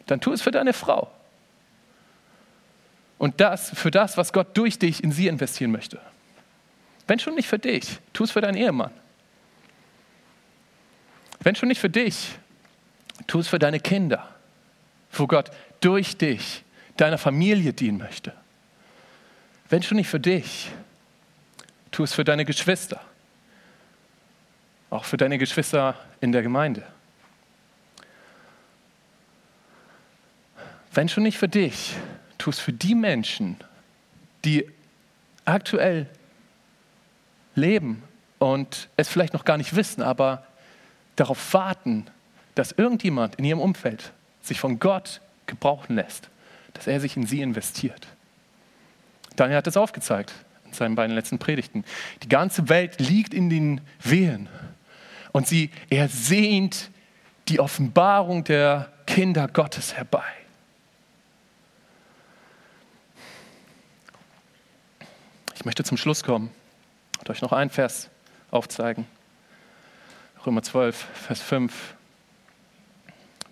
dann 0.08 0.22
tu 0.22 0.32
es 0.32 0.42
für 0.42 0.52
deine 0.52 0.74
Frau. 0.74 1.12
Und 3.18 3.42
das 3.42 3.72
für 3.76 3.92
das, 3.92 4.18
was 4.18 4.34
Gott 4.34 4.58
durch 4.58 4.80
dich 4.80 5.04
in 5.04 5.12
sie 5.12 5.28
investieren 5.28 5.72
möchte. 5.72 6.00
Wenn 7.08 7.20
schon 7.20 7.36
nicht 7.36 7.48
für 7.48 7.60
dich, 7.60 8.00
tu 8.14 8.24
es 8.24 8.32
für 8.32 8.42
deinen 8.42 8.58
Ehemann. 8.58 8.92
Wenn 11.42 11.56
schon 11.56 11.70
nicht 11.70 11.80
für 11.80 11.90
dich, 11.90 12.32
tu 13.28 13.40
es 13.40 13.48
für 13.48 13.60
deine 13.60 13.80
Kinder 13.80 14.35
wo 15.20 15.28
Gott 15.28 15.52
durch 15.82 16.18
dich 16.18 16.64
deiner 16.98 17.18
Familie 17.18 17.74
dienen 17.74 17.98
möchte. 17.98 18.34
Wenn 19.70 19.84
schon 19.84 19.98
nicht 19.98 20.10
für 20.10 20.20
dich, 20.20 20.72
tu 21.92 22.04
es 22.04 22.14
für 22.14 22.24
deine 22.24 22.46
Geschwister. 22.46 23.02
Auch 24.90 25.06
für 25.06 25.18
deine 25.18 25.38
Geschwister 25.38 25.96
in 26.22 26.32
der 26.32 26.42
Gemeinde. 26.42 26.84
Wenn 30.94 31.10
schon 31.10 31.24
nicht 31.24 31.38
für 31.38 31.50
dich, 31.50 31.96
tu 32.38 32.50
es 32.50 32.60
für 32.60 32.72
die 32.72 32.96
Menschen, 32.96 33.58
die 34.46 34.70
aktuell 35.44 36.08
leben 37.56 38.04
und 38.40 38.88
es 38.96 39.10
vielleicht 39.10 39.34
noch 39.34 39.46
gar 39.46 39.58
nicht 39.58 39.76
wissen, 39.76 40.02
aber 40.02 40.46
darauf 41.16 41.54
warten, 41.54 42.08
dass 42.54 42.72
irgendjemand 42.72 43.36
in 43.36 43.46
ihrem 43.46 43.60
Umfeld 43.60 44.14
sich 44.48 44.60
von 44.60 44.80
Gott 44.80 45.22
gebrauchen 45.46 45.96
lässt, 45.96 46.30
dass 46.74 46.88
er 46.88 47.00
sich 47.00 47.18
in 47.18 47.26
sie 47.26 47.42
investiert. 47.42 48.08
Daniel 49.36 49.58
hat 49.58 49.68
es 49.68 49.78
aufgezeigt 49.78 50.34
in 50.66 50.74
seinen 50.74 50.96
beiden 50.96 51.16
letzten 51.16 51.40
Predigten. 51.40 51.84
Die 52.24 52.30
ganze 52.30 52.70
Welt 52.70 53.00
liegt 53.00 53.34
in 53.34 53.50
den 53.50 53.82
Wehen 54.02 54.50
und 55.32 55.48
sie 55.48 55.72
ersehnt 55.90 56.90
die 57.48 57.60
Offenbarung 57.60 58.44
der 58.44 58.92
Kinder 59.06 59.48
Gottes 59.48 59.96
herbei. 59.96 60.24
Ich 65.54 65.66
möchte 65.66 65.84
zum 65.84 65.98
Schluss 65.98 66.24
kommen 66.24 66.52
und 67.20 67.30
euch 67.30 67.42
noch 67.42 67.52
einen 67.52 67.70
Vers 67.70 68.10
aufzeigen. 68.52 69.08
Römer 70.46 70.62
12, 70.62 70.96
Vers 70.96 71.42
5. 71.42 71.95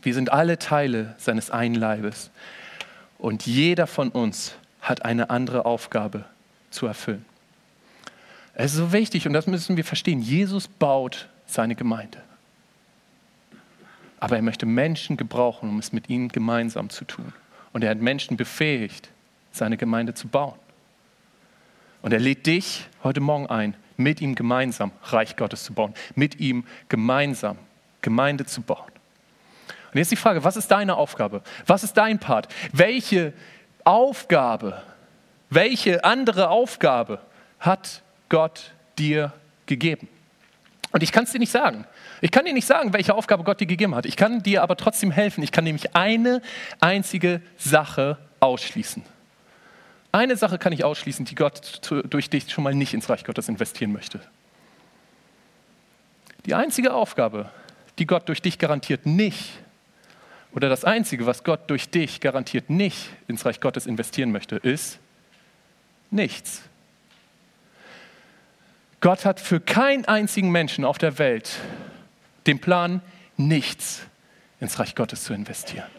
Wir 0.03 0.13
sind 0.13 0.31
alle 0.31 0.59
Teile 0.59 1.15
seines 1.17 1.49
einen 1.49 1.75
Leibes. 1.75 2.29
Und 3.17 3.45
jeder 3.45 3.87
von 3.87 4.09
uns 4.09 4.55
hat 4.81 5.05
eine 5.05 5.29
andere 5.29 5.65
Aufgabe 5.65 6.25
zu 6.69 6.85
erfüllen. 6.85 7.25
Es 8.53 8.73
ist 8.73 8.77
so 8.77 8.91
wichtig 8.91 9.25
und 9.25 9.33
das 9.33 9.47
müssen 9.47 9.77
wir 9.77 9.85
verstehen. 9.85 10.21
Jesus 10.21 10.67
baut 10.67 11.27
seine 11.45 11.75
Gemeinde. 11.75 12.21
Aber 14.19 14.35
er 14.35 14.41
möchte 14.41 14.65
Menschen 14.65 15.17
gebrauchen, 15.17 15.69
um 15.69 15.79
es 15.79 15.91
mit 15.91 16.09
ihnen 16.09 16.29
gemeinsam 16.29 16.89
zu 16.89 17.05
tun. 17.05 17.33
Und 17.71 17.83
er 17.83 17.89
hat 17.89 17.97
Menschen 17.97 18.37
befähigt, 18.37 19.09
seine 19.51 19.77
Gemeinde 19.77 20.13
zu 20.13 20.27
bauen. 20.27 20.55
Und 22.01 22.11
er 22.11 22.19
lädt 22.19 22.45
dich 22.45 22.87
heute 23.03 23.21
Morgen 23.21 23.47
ein, 23.47 23.75
mit 23.95 24.21
ihm 24.21 24.35
gemeinsam 24.35 24.91
Reich 25.03 25.35
Gottes 25.35 25.63
zu 25.63 25.73
bauen, 25.73 25.93
mit 26.15 26.39
ihm 26.39 26.65
gemeinsam 26.89 27.57
Gemeinde 28.01 28.45
zu 28.45 28.61
bauen. 28.61 28.91
Und 29.93 29.99
jetzt 29.99 30.12
die 30.12 30.15
Frage, 30.15 30.43
was 30.43 30.58
ist 30.58 30.71
deine 30.71 30.95
Aufgabe? 30.95 31.41
Was 31.67 31.84
ist 31.84 31.93
dein 31.93 32.19
Part? 32.19 32.47
Welche 32.71 33.34
Aufgabe, 33.84 34.82
welche 35.49 36.03
andere 36.03 36.49
Aufgabe 36.49 37.19
hat 37.60 38.01
Gott 38.29 38.71
dir 38.97 39.34
gegeben? 39.67 40.08
Und 40.91 41.03
ich 41.03 41.12
kann 41.12 41.25
es 41.25 41.32
dir 41.32 41.39
nicht 41.39 41.51
sagen. 41.51 41.86
Ich 42.21 42.32
kann 42.32 42.45
dir 42.45 42.53
nicht 42.53 42.67
sagen, 42.67 42.93
welche 42.93 43.13
Aufgabe 43.15 43.43
Gott 43.43 43.60
dir 43.60 43.65
gegeben 43.65 43.95
hat. 43.95 44.06
Ich 44.06 44.15
kann 44.15 44.41
dir 44.41 44.63
aber 44.63 44.77
trotzdem 44.77 45.12
helfen. 45.12 45.43
Ich 45.43 45.51
kann 45.51 45.63
nämlich 45.63 45.95
eine 45.95 46.41
einzige 46.79 47.41
Sache 47.58 48.17
ausschließen. 48.39 49.03
Eine 50.12 50.38
Sache 50.38 50.60
kann 50.60 50.71
ich 50.71 50.84
ausschließen, 50.84 51.25
die 51.25 51.36
Gott 51.36 51.82
durch 52.06 52.29
dich 52.29 52.51
schon 52.51 52.63
mal 52.63 52.75
nicht 52.75 52.93
ins 52.93 53.10
Reich 53.10 53.25
Gottes 53.25 53.49
investieren 53.49 53.91
möchte. 53.91 54.19
Die 56.45 56.53
einzige 56.53 56.93
Aufgabe, 56.93 57.49
die 57.97 58.06
Gott 58.06 58.27
durch 58.27 58.41
dich 58.41 58.60
garantiert 58.60 59.06
nicht 59.06 59.62
oder 60.53 60.69
das 60.69 60.85
Einzige, 60.85 61.25
was 61.25 61.43
Gott 61.43 61.69
durch 61.69 61.89
dich 61.89 62.21
garantiert 62.21 62.69
nicht 62.69 63.09
ins 63.27 63.45
Reich 63.45 63.59
Gottes 63.59 63.85
investieren 63.85 64.31
möchte, 64.31 64.57
ist 64.57 64.99
nichts. 66.11 66.61
Gott 69.01 69.25
hat 69.25 69.39
für 69.39 69.59
keinen 69.59 70.05
einzigen 70.05 70.51
Menschen 70.51 70.85
auf 70.85 70.97
der 70.97 71.17
Welt 71.17 71.51
den 72.47 72.59
Plan, 72.59 73.01
nichts 73.35 74.03
ins 74.59 74.79
Reich 74.79 74.95
Gottes 74.95 75.23
zu 75.23 75.33
investieren. 75.33 75.89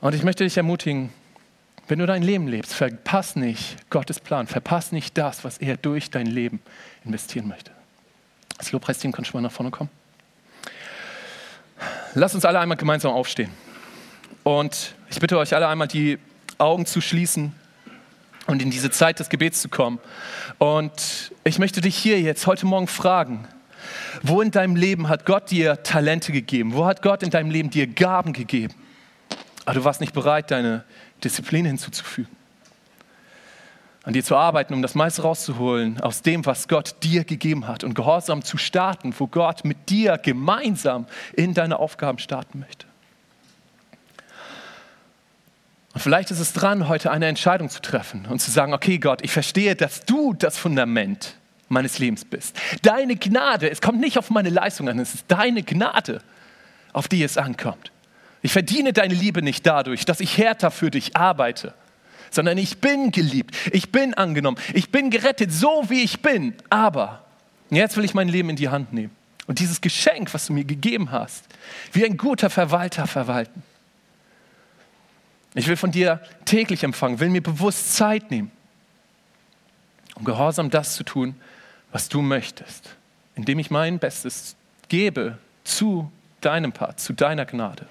Und 0.00 0.14
ich 0.14 0.22
möchte 0.22 0.44
dich 0.44 0.56
ermutigen, 0.56 1.10
wenn 1.88 1.98
du 1.98 2.06
dein 2.06 2.22
Leben 2.22 2.48
lebst, 2.48 2.74
verpass 2.74 3.34
nicht 3.34 3.88
Gottes 3.90 4.20
Plan, 4.20 4.46
verpass 4.46 4.92
nicht 4.92 5.16
das, 5.18 5.44
was 5.44 5.58
er 5.58 5.76
durch 5.76 6.10
dein 6.10 6.26
Leben 6.26 6.60
investieren 7.04 7.48
möchte. 7.48 7.72
Das 8.58 8.72
Lobpreisteam 8.72 9.12
kann 9.12 9.24
schon 9.24 9.40
mal 9.40 9.48
nach 9.48 9.54
vorne 9.54 9.70
kommen. 9.70 9.90
Lass 12.14 12.34
uns 12.34 12.44
alle 12.44 12.58
einmal 12.58 12.76
gemeinsam 12.76 13.12
aufstehen. 13.12 13.50
Und 14.42 14.94
ich 15.10 15.18
bitte 15.18 15.38
euch 15.38 15.54
alle 15.54 15.66
einmal 15.66 15.88
die 15.88 16.18
Augen 16.58 16.84
zu 16.84 17.00
schließen 17.00 17.54
und 18.46 18.60
in 18.60 18.70
diese 18.70 18.90
Zeit 18.90 19.18
des 19.18 19.30
Gebets 19.30 19.62
zu 19.62 19.70
kommen. 19.70 19.98
Und 20.58 21.32
ich 21.44 21.58
möchte 21.58 21.80
dich 21.80 21.96
hier 21.96 22.20
jetzt 22.20 22.46
heute 22.46 22.66
Morgen 22.66 22.86
fragen, 22.86 23.48
wo 24.22 24.42
in 24.42 24.50
deinem 24.50 24.76
Leben 24.76 25.08
hat 25.08 25.24
Gott 25.24 25.50
dir 25.50 25.82
Talente 25.82 26.32
gegeben? 26.32 26.74
Wo 26.74 26.84
hat 26.84 27.00
Gott 27.00 27.22
in 27.22 27.30
deinem 27.30 27.50
Leben 27.50 27.70
dir 27.70 27.86
Gaben 27.86 28.34
gegeben? 28.34 28.74
Aber 29.64 29.76
du 29.76 29.84
warst 29.84 30.02
nicht 30.02 30.12
bereit, 30.12 30.50
deine 30.50 30.84
Disziplin 31.24 31.64
hinzuzufügen. 31.64 32.36
An 34.04 34.12
dir 34.12 34.24
zu 34.24 34.34
arbeiten, 34.34 34.74
um 34.74 34.82
das 34.82 34.96
meiste 34.96 35.22
rauszuholen 35.22 36.00
aus 36.00 36.22
dem, 36.22 36.44
was 36.44 36.66
Gott 36.66 36.96
dir 37.04 37.22
gegeben 37.24 37.68
hat 37.68 37.84
und 37.84 37.94
gehorsam 37.94 38.42
zu 38.42 38.58
starten, 38.58 39.14
wo 39.16 39.28
Gott 39.28 39.64
mit 39.64 39.90
dir 39.90 40.18
gemeinsam 40.18 41.06
in 41.34 41.54
deine 41.54 41.78
Aufgaben 41.78 42.18
starten 42.18 42.58
möchte. 42.58 42.86
Und 45.94 46.00
vielleicht 46.00 46.30
ist 46.30 46.40
es 46.40 46.52
dran, 46.52 46.88
heute 46.88 47.10
eine 47.10 47.26
Entscheidung 47.26 47.68
zu 47.68 47.80
treffen 47.80 48.26
und 48.26 48.40
zu 48.40 48.50
sagen, 48.50 48.72
okay 48.72 48.98
Gott, 48.98 49.20
ich 49.22 49.30
verstehe, 49.30 49.76
dass 49.76 50.04
du 50.04 50.32
das 50.32 50.58
Fundament 50.58 51.36
meines 51.68 51.98
Lebens 51.98 52.24
bist. 52.24 52.56
Deine 52.82 53.16
Gnade, 53.16 53.70
es 53.70 53.80
kommt 53.80 54.00
nicht 54.00 54.18
auf 54.18 54.30
meine 54.30 54.50
Leistung 54.50 54.88
an, 54.88 54.98
es 54.98 55.14
ist 55.14 55.26
deine 55.28 55.62
Gnade, 55.62 56.22
auf 56.92 57.08
die 57.08 57.22
es 57.22 57.38
ankommt. 57.38 57.92
Ich 58.40 58.52
verdiene 58.52 58.92
deine 58.92 59.14
Liebe 59.14 59.42
nicht 59.42 59.66
dadurch, 59.66 60.04
dass 60.04 60.20
ich 60.20 60.36
härter 60.38 60.70
für 60.70 60.90
dich 60.90 61.16
arbeite, 61.16 61.74
sondern 62.34 62.58
ich 62.58 62.78
bin 62.78 63.10
geliebt, 63.10 63.54
ich 63.72 63.92
bin 63.92 64.14
angenommen, 64.14 64.58
ich 64.74 64.90
bin 64.90 65.10
gerettet, 65.10 65.52
so 65.52 65.84
wie 65.88 66.02
ich 66.02 66.20
bin. 66.20 66.54
Aber 66.70 67.24
jetzt 67.70 67.96
will 67.96 68.04
ich 68.04 68.14
mein 68.14 68.28
Leben 68.28 68.50
in 68.50 68.56
die 68.56 68.68
Hand 68.68 68.92
nehmen 68.92 69.14
und 69.46 69.58
dieses 69.58 69.80
Geschenk, 69.80 70.32
was 70.34 70.46
du 70.46 70.52
mir 70.52 70.64
gegeben 70.64 71.10
hast, 71.10 71.44
wie 71.92 72.04
ein 72.04 72.16
guter 72.16 72.50
Verwalter 72.50 73.06
verwalten. 73.06 73.62
Ich 75.54 75.68
will 75.68 75.76
von 75.76 75.90
dir 75.90 76.22
täglich 76.44 76.82
empfangen, 76.82 77.20
will 77.20 77.28
mir 77.28 77.42
bewusst 77.42 77.94
Zeit 77.94 78.30
nehmen, 78.30 78.50
um 80.14 80.24
gehorsam 80.24 80.70
das 80.70 80.94
zu 80.94 81.04
tun, 81.04 81.34
was 81.90 82.08
du 82.08 82.22
möchtest, 82.22 82.96
indem 83.36 83.58
ich 83.58 83.70
mein 83.70 83.98
Bestes 83.98 84.56
gebe 84.88 85.38
zu 85.64 86.10
deinem 86.40 86.72
Part, 86.72 87.00
zu 87.00 87.12
deiner 87.12 87.44
Gnade. 87.44 87.86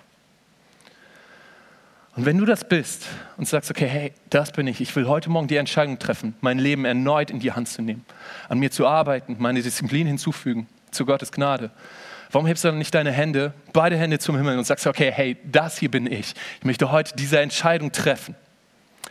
Und 2.15 2.25
wenn 2.25 2.37
du 2.37 2.45
das 2.45 2.67
bist 2.67 3.07
und 3.37 3.47
sagst, 3.47 3.71
okay, 3.71 3.87
hey, 3.87 4.13
das 4.29 4.51
bin 4.51 4.67
ich, 4.67 4.81
ich 4.81 4.93
will 4.95 5.07
heute 5.07 5.29
Morgen 5.29 5.47
die 5.47 5.55
Entscheidung 5.55 5.97
treffen, 5.97 6.35
mein 6.41 6.59
Leben 6.59 6.83
erneut 6.83 7.31
in 7.31 7.39
die 7.39 7.53
Hand 7.53 7.69
zu 7.69 7.81
nehmen, 7.81 8.05
an 8.49 8.59
mir 8.59 8.69
zu 8.69 8.85
arbeiten, 8.85 9.37
meine 9.39 9.61
Disziplin 9.61 10.07
hinzufügen 10.07 10.67
zu 10.91 11.05
Gottes 11.05 11.31
Gnade, 11.31 11.71
warum 12.31 12.47
hebst 12.47 12.65
du 12.65 12.67
dann 12.67 12.77
nicht 12.77 12.93
deine 12.93 13.11
Hände, 13.11 13.53
beide 13.71 13.95
Hände 13.95 14.19
zum 14.19 14.35
Himmel 14.35 14.57
und 14.57 14.65
sagst, 14.65 14.87
okay, 14.87 15.09
hey, 15.09 15.37
das 15.45 15.77
hier 15.77 15.89
bin 15.89 16.05
ich. 16.05 16.33
Ich 16.59 16.65
möchte 16.65 16.91
heute 16.91 17.15
diese 17.15 17.39
Entscheidung 17.39 17.93
treffen. 17.93 18.35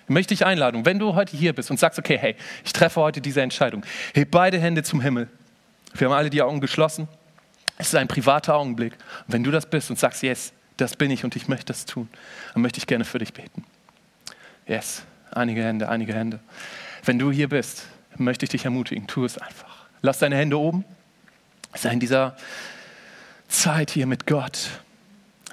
Ich 0.05 0.11
möchte 0.11 0.35
dich 0.35 0.45
einladen, 0.45 0.85
wenn 0.85 0.99
du 0.99 1.15
heute 1.15 1.35
hier 1.37 1.55
bist 1.55 1.71
und 1.71 1.79
sagst, 1.79 1.99
okay, 1.99 2.19
hey, 2.19 2.37
ich 2.65 2.73
treffe 2.75 3.01
heute 3.01 3.23
diese 3.23 3.41
Entscheidung, 3.41 3.83
heb 4.13 4.31
beide 4.31 4.59
Hände 4.59 4.83
zum 4.83 5.01
Himmel. 5.01 5.29
Wir 5.95 6.09
haben 6.09 6.15
alle 6.15 6.29
die 6.29 6.43
Augen 6.43 6.61
geschlossen. 6.61 7.09
Es 7.79 7.89
ist 7.89 7.95
ein 7.95 8.09
privater 8.09 8.57
Augenblick. 8.57 8.93
Und 9.27 9.33
wenn 9.33 9.43
du 9.43 9.51
das 9.51 9.65
bist 9.65 9.89
und 9.89 9.99
sagst, 9.99 10.23
yes, 10.23 10.53
das 10.81 10.97
bin 10.97 11.11
ich 11.11 11.25
und 11.25 11.37
ich 11.37 11.49
möchte 11.49 11.66
das 11.66 11.87
tun, 11.87 12.09
dann 12.53 12.62
möchte 12.62 12.79
ich 12.79 12.87
gerne 12.87 13.05
für 13.05 13.19
dich 13.19 13.33
beten. 13.33 13.64
Yes, 14.66 15.03
einige 15.31 15.62
Hände, 15.62 15.88
einige 15.88 16.14
Hände. 16.14 16.40
Wenn 17.05 17.19
du 17.19 17.31
hier 17.31 17.49
bist, 17.49 17.87
möchte 18.16 18.45
ich 18.45 18.51
dich 18.51 18.64
ermutigen, 18.64 19.07
tu 19.07 19.25
es 19.25 19.38
einfach. 19.38 19.87
Lass 20.03 20.19
deine 20.19 20.37
Hände 20.37 20.59
oben. 20.59 20.85
Sei 21.75 21.93
in 21.93 22.01
dieser 22.01 22.37
Zeit 23.49 23.90
hier 23.90 24.07
mit 24.07 24.27
Gott. 24.27 24.71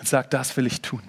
Sag, 0.03 0.29
das 0.29 0.55
will 0.57 0.67
ich 0.67 0.81
tun. 0.81 1.01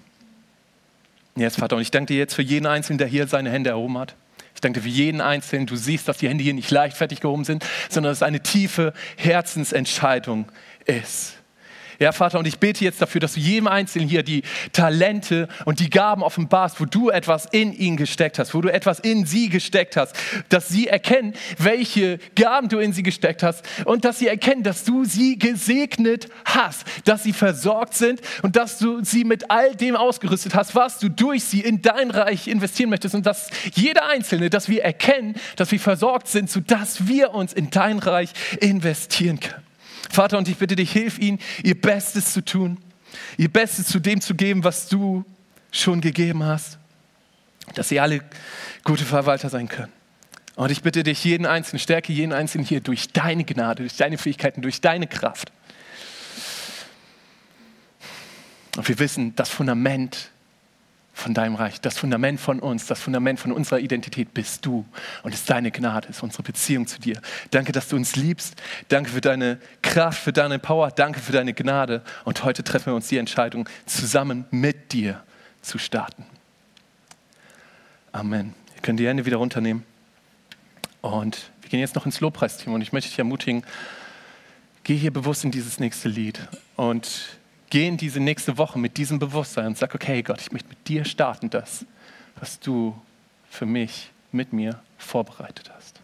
Yes, 1.37 1.57
Vater, 1.57 1.77
und 1.77 1.83
ich 1.83 1.91
danke 1.91 2.13
dir 2.13 2.19
jetzt 2.19 2.35
für 2.35 2.43
jeden 2.43 2.67
Einzelnen, 2.67 2.99
der 2.99 3.07
hier 3.07 3.27
seine 3.27 3.51
Hände 3.51 3.71
erhoben 3.71 3.97
hat. 3.99 4.15
Ich 4.55 4.61
danke 4.61 4.81
dir 4.81 4.85
für 4.85 4.95
jeden 4.95 5.21
Einzelnen. 5.21 5.67
Du 5.67 5.77
siehst, 5.77 6.09
dass 6.09 6.19
die 6.19 6.29
Hände 6.29 6.43
hier 6.43 6.55
nicht 6.55 6.71
leichtfertig 6.71 7.21
gehoben 7.21 7.45
sind, 7.45 7.65
sondern 7.89 8.11
dass 8.11 8.19
es 8.19 8.23
eine 8.23 8.43
tiefe 8.43 8.93
Herzensentscheidung 9.17 10.51
ist. 10.85 11.38
Ja, 12.01 12.13
Vater, 12.13 12.39
und 12.39 12.47
ich 12.47 12.61
bete 12.61 12.85
jetzt 12.85 13.03
dafür, 13.03 13.21
dass 13.21 13.35
du 13.35 13.41
jedem 13.41 13.67
Einzelnen 13.67 14.09
hier 14.09 14.23
die 14.23 14.43
Talente 14.73 15.49
und 15.65 15.81
die 15.81 15.91
Gaben 15.91 16.23
offenbarst, 16.23 16.81
wo 16.81 16.85
du 16.85 17.11
etwas 17.11 17.47
in 17.47 17.73
ihn 17.73 17.97
gesteckt 17.97 18.39
hast, 18.39 18.55
wo 18.55 18.61
du 18.61 18.73
etwas 18.73 19.01
in 19.01 19.27
sie 19.27 19.49
gesteckt 19.49 19.97
hast, 19.97 20.15
dass 20.49 20.69
sie 20.69 20.87
erkennen, 20.87 21.35
welche 21.59 22.19
Gaben 22.37 22.69
du 22.69 22.79
in 22.79 22.93
sie 22.93 23.03
gesteckt 23.03 23.43
hast 23.43 23.65
und 23.85 24.05
dass 24.05 24.21
sie 24.21 24.29
erkennen, 24.29 24.63
dass 24.63 24.85
du 24.85 25.05
sie 25.05 25.41
gesegnet 25.41 26.29
hast, 26.45 26.85
dass 27.05 27.25
sie 27.25 27.33
versorgt 27.33 27.95
sind 27.95 28.21
und 28.43 28.55
dass 28.55 28.79
du 28.79 29.03
sie 29.03 29.25
mit 29.25 29.51
all 29.51 29.75
dem 29.75 29.97
ausgerüstet 29.97 30.55
hast, 30.55 30.77
was 30.77 31.01
du 31.01 31.09
durch 31.09 31.43
sie 31.43 31.61
in 31.61 31.83
dein 31.83 32.13
Reich 32.13 32.47
investieren 32.47 32.91
möchtest 32.91 33.17
und 33.17 33.27
dass 33.27 33.51
jeder 33.75 34.07
Einzelne, 34.07 34.51
dass 34.51 34.69
wir 34.69 34.85
erkennen, 34.85 35.35
dass 35.57 35.73
wir 35.73 35.81
versorgt 35.81 36.29
sind, 36.29 36.49
sodass 36.49 37.09
wir 37.09 37.35
uns 37.35 37.53
in 37.53 37.71
dein 37.71 37.99
Reich 37.99 38.31
investieren 38.61 39.41
können. 39.41 39.68
Vater, 40.11 40.39
und 40.39 40.49
ich 40.49 40.57
bitte 40.57 40.77
dich, 40.77 40.93
hilf 40.93 41.19
ihnen, 41.19 41.39
ihr 41.63 41.81
Bestes 41.81 42.33
zu 42.33 42.45
tun, 42.45 42.79
ihr 43.37 43.51
Bestes 43.51 43.87
zu 43.87 44.01
dem 44.01 44.21
zu 44.21 44.35
geben, 44.35 44.65
was 44.65 44.89
du 44.89 45.25
schon 45.71 46.01
gegeben 46.01 46.45
hast, 46.45 46.79
dass 47.75 47.89
sie 47.89 48.01
alle 48.01 48.23
gute 48.85 49.05
Verwalter 49.05 49.49
sein 49.49 49.69
können. 49.69 49.93
Und 50.57 50.73
ich 50.73 50.83
bitte 50.83 51.05
dich, 51.05 51.23
jeden 51.23 51.47
Einzelnen, 51.47 51.79
stärke 51.79 52.13
jeden 52.13 52.33
Einzelnen 52.33 52.67
hier 52.67 52.81
durch 52.81 53.13
deine 53.13 53.45
Gnade, 53.45 53.83
durch 53.83 53.97
deine 53.97 54.19
Fähigkeiten, 54.19 54.61
durch 54.61 54.81
deine 54.81 55.07
Kraft. 55.07 55.53
Und 58.77 58.89
wir 58.89 58.99
wissen, 58.99 59.37
das 59.37 59.51
Fundament 59.51 60.31
von 61.19 61.35
deinem 61.35 61.57
Reich. 61.57 61.81
Das 61.81 61.99
Fundament 61.99 62.41
von 62.41 62.61
uns, 62.61 62.87
das 62.87 63.01
Fundament 63.01 63.41
von 63.41 63.53
unserer 63.53 63.81
Identität 63.81 64.33
bist 64.33 64.65
du. 64.65 64.87
Und 65.23 65.35
es 65.35 65.41
ist 65.41 65.51
deine 65.51 65.71
Gnade, 65.71 66.09
ist 66.09 66.23
unsere 66.23 66.43
Beziehung 66.43 66.87
zu 66.87 67.01
dir. 67.01 67.21
Danke, 67.51 67.73
dass 67.73 67.89
du 67.89 67.97
uns 67.97 68.17
liebst. 68.17 68.55
Danke 68.89 69.11
für 69.11 69.21
deine 69.21 69.59
Kraft, 69.83 70.23
für 70.23 70.33
deine 70.33 70.59
Power. 70.59 70.91
Danke 70.91 71.21
für 71.21 71.33
deine 71.33 71.55
Gnade. 71.55 72.03
Und 72.25 72.45
heute 72.45 72.63
treffen 72.63 72.87
wir 72.87 72.95
uns 72.95 73.09
die 73.09 73.19
Entscheidung, 73.19 73.69
zusammen 73.85 74.47
mit 74.51 74.93
dir 74.93 75.23
zu 75.61 75.79
starten. 75.79 76.25
Amen. 78.13 78.55
Ihr 78.77 78.83
könnt 78.83 79.01
die 79.01 79.09
Hände 79.09 79.27
wieder 79.27 79.39
runternehmen. 79.39 79.83
Und 81.01 81.51
wir 81.63 81.71
gehen 81.71 81.81
jetzt 81.81 81.97
noch 81.97 82.07
ins 82.07 82.21
Lobpreisteam. 82.21 82.73
Und 82.73 82.83
ich 82.83 82.93
möchte 82.93 83.11
dich 83.11 83.19
ermutigen, 83.19 83.65
geh 84.85 84.97
hier 84.97 85.13
bewusst 85.13 85.45
in 85.45 85.51
dieses 85.51 85.81
nächste 85.81 86.09
Lied. 86.09 86.41
Und 86.77 87.38
geh 87.71 87.87
in 87.87 87.97
diese 87.97 88.21
nächste 88.21 88.59
Woche 88.59 88.79
mit 88.79 88.97
diesem 88.97 89.19
Bewusstsein 89.19 89.67
und 89.67 89.79
sag, 89.79 89.95
okay 89.95 90.23
Gott, 90.23 90.41
ich 90.41 90.53
möchte 90.53 90.69
mit 90.69 90.89
dir 90.89 91.05
starten, 91.05 91.51
das, 91.51 91.85
was 92.39 92.61
du 92.61 93.01
für 93.51 93.67
mich, 93.67 94.11
mit 94.33 94.53
mir 94.53 94.81
vorbereitet 94.99 95.71
hast. 95.75 95.98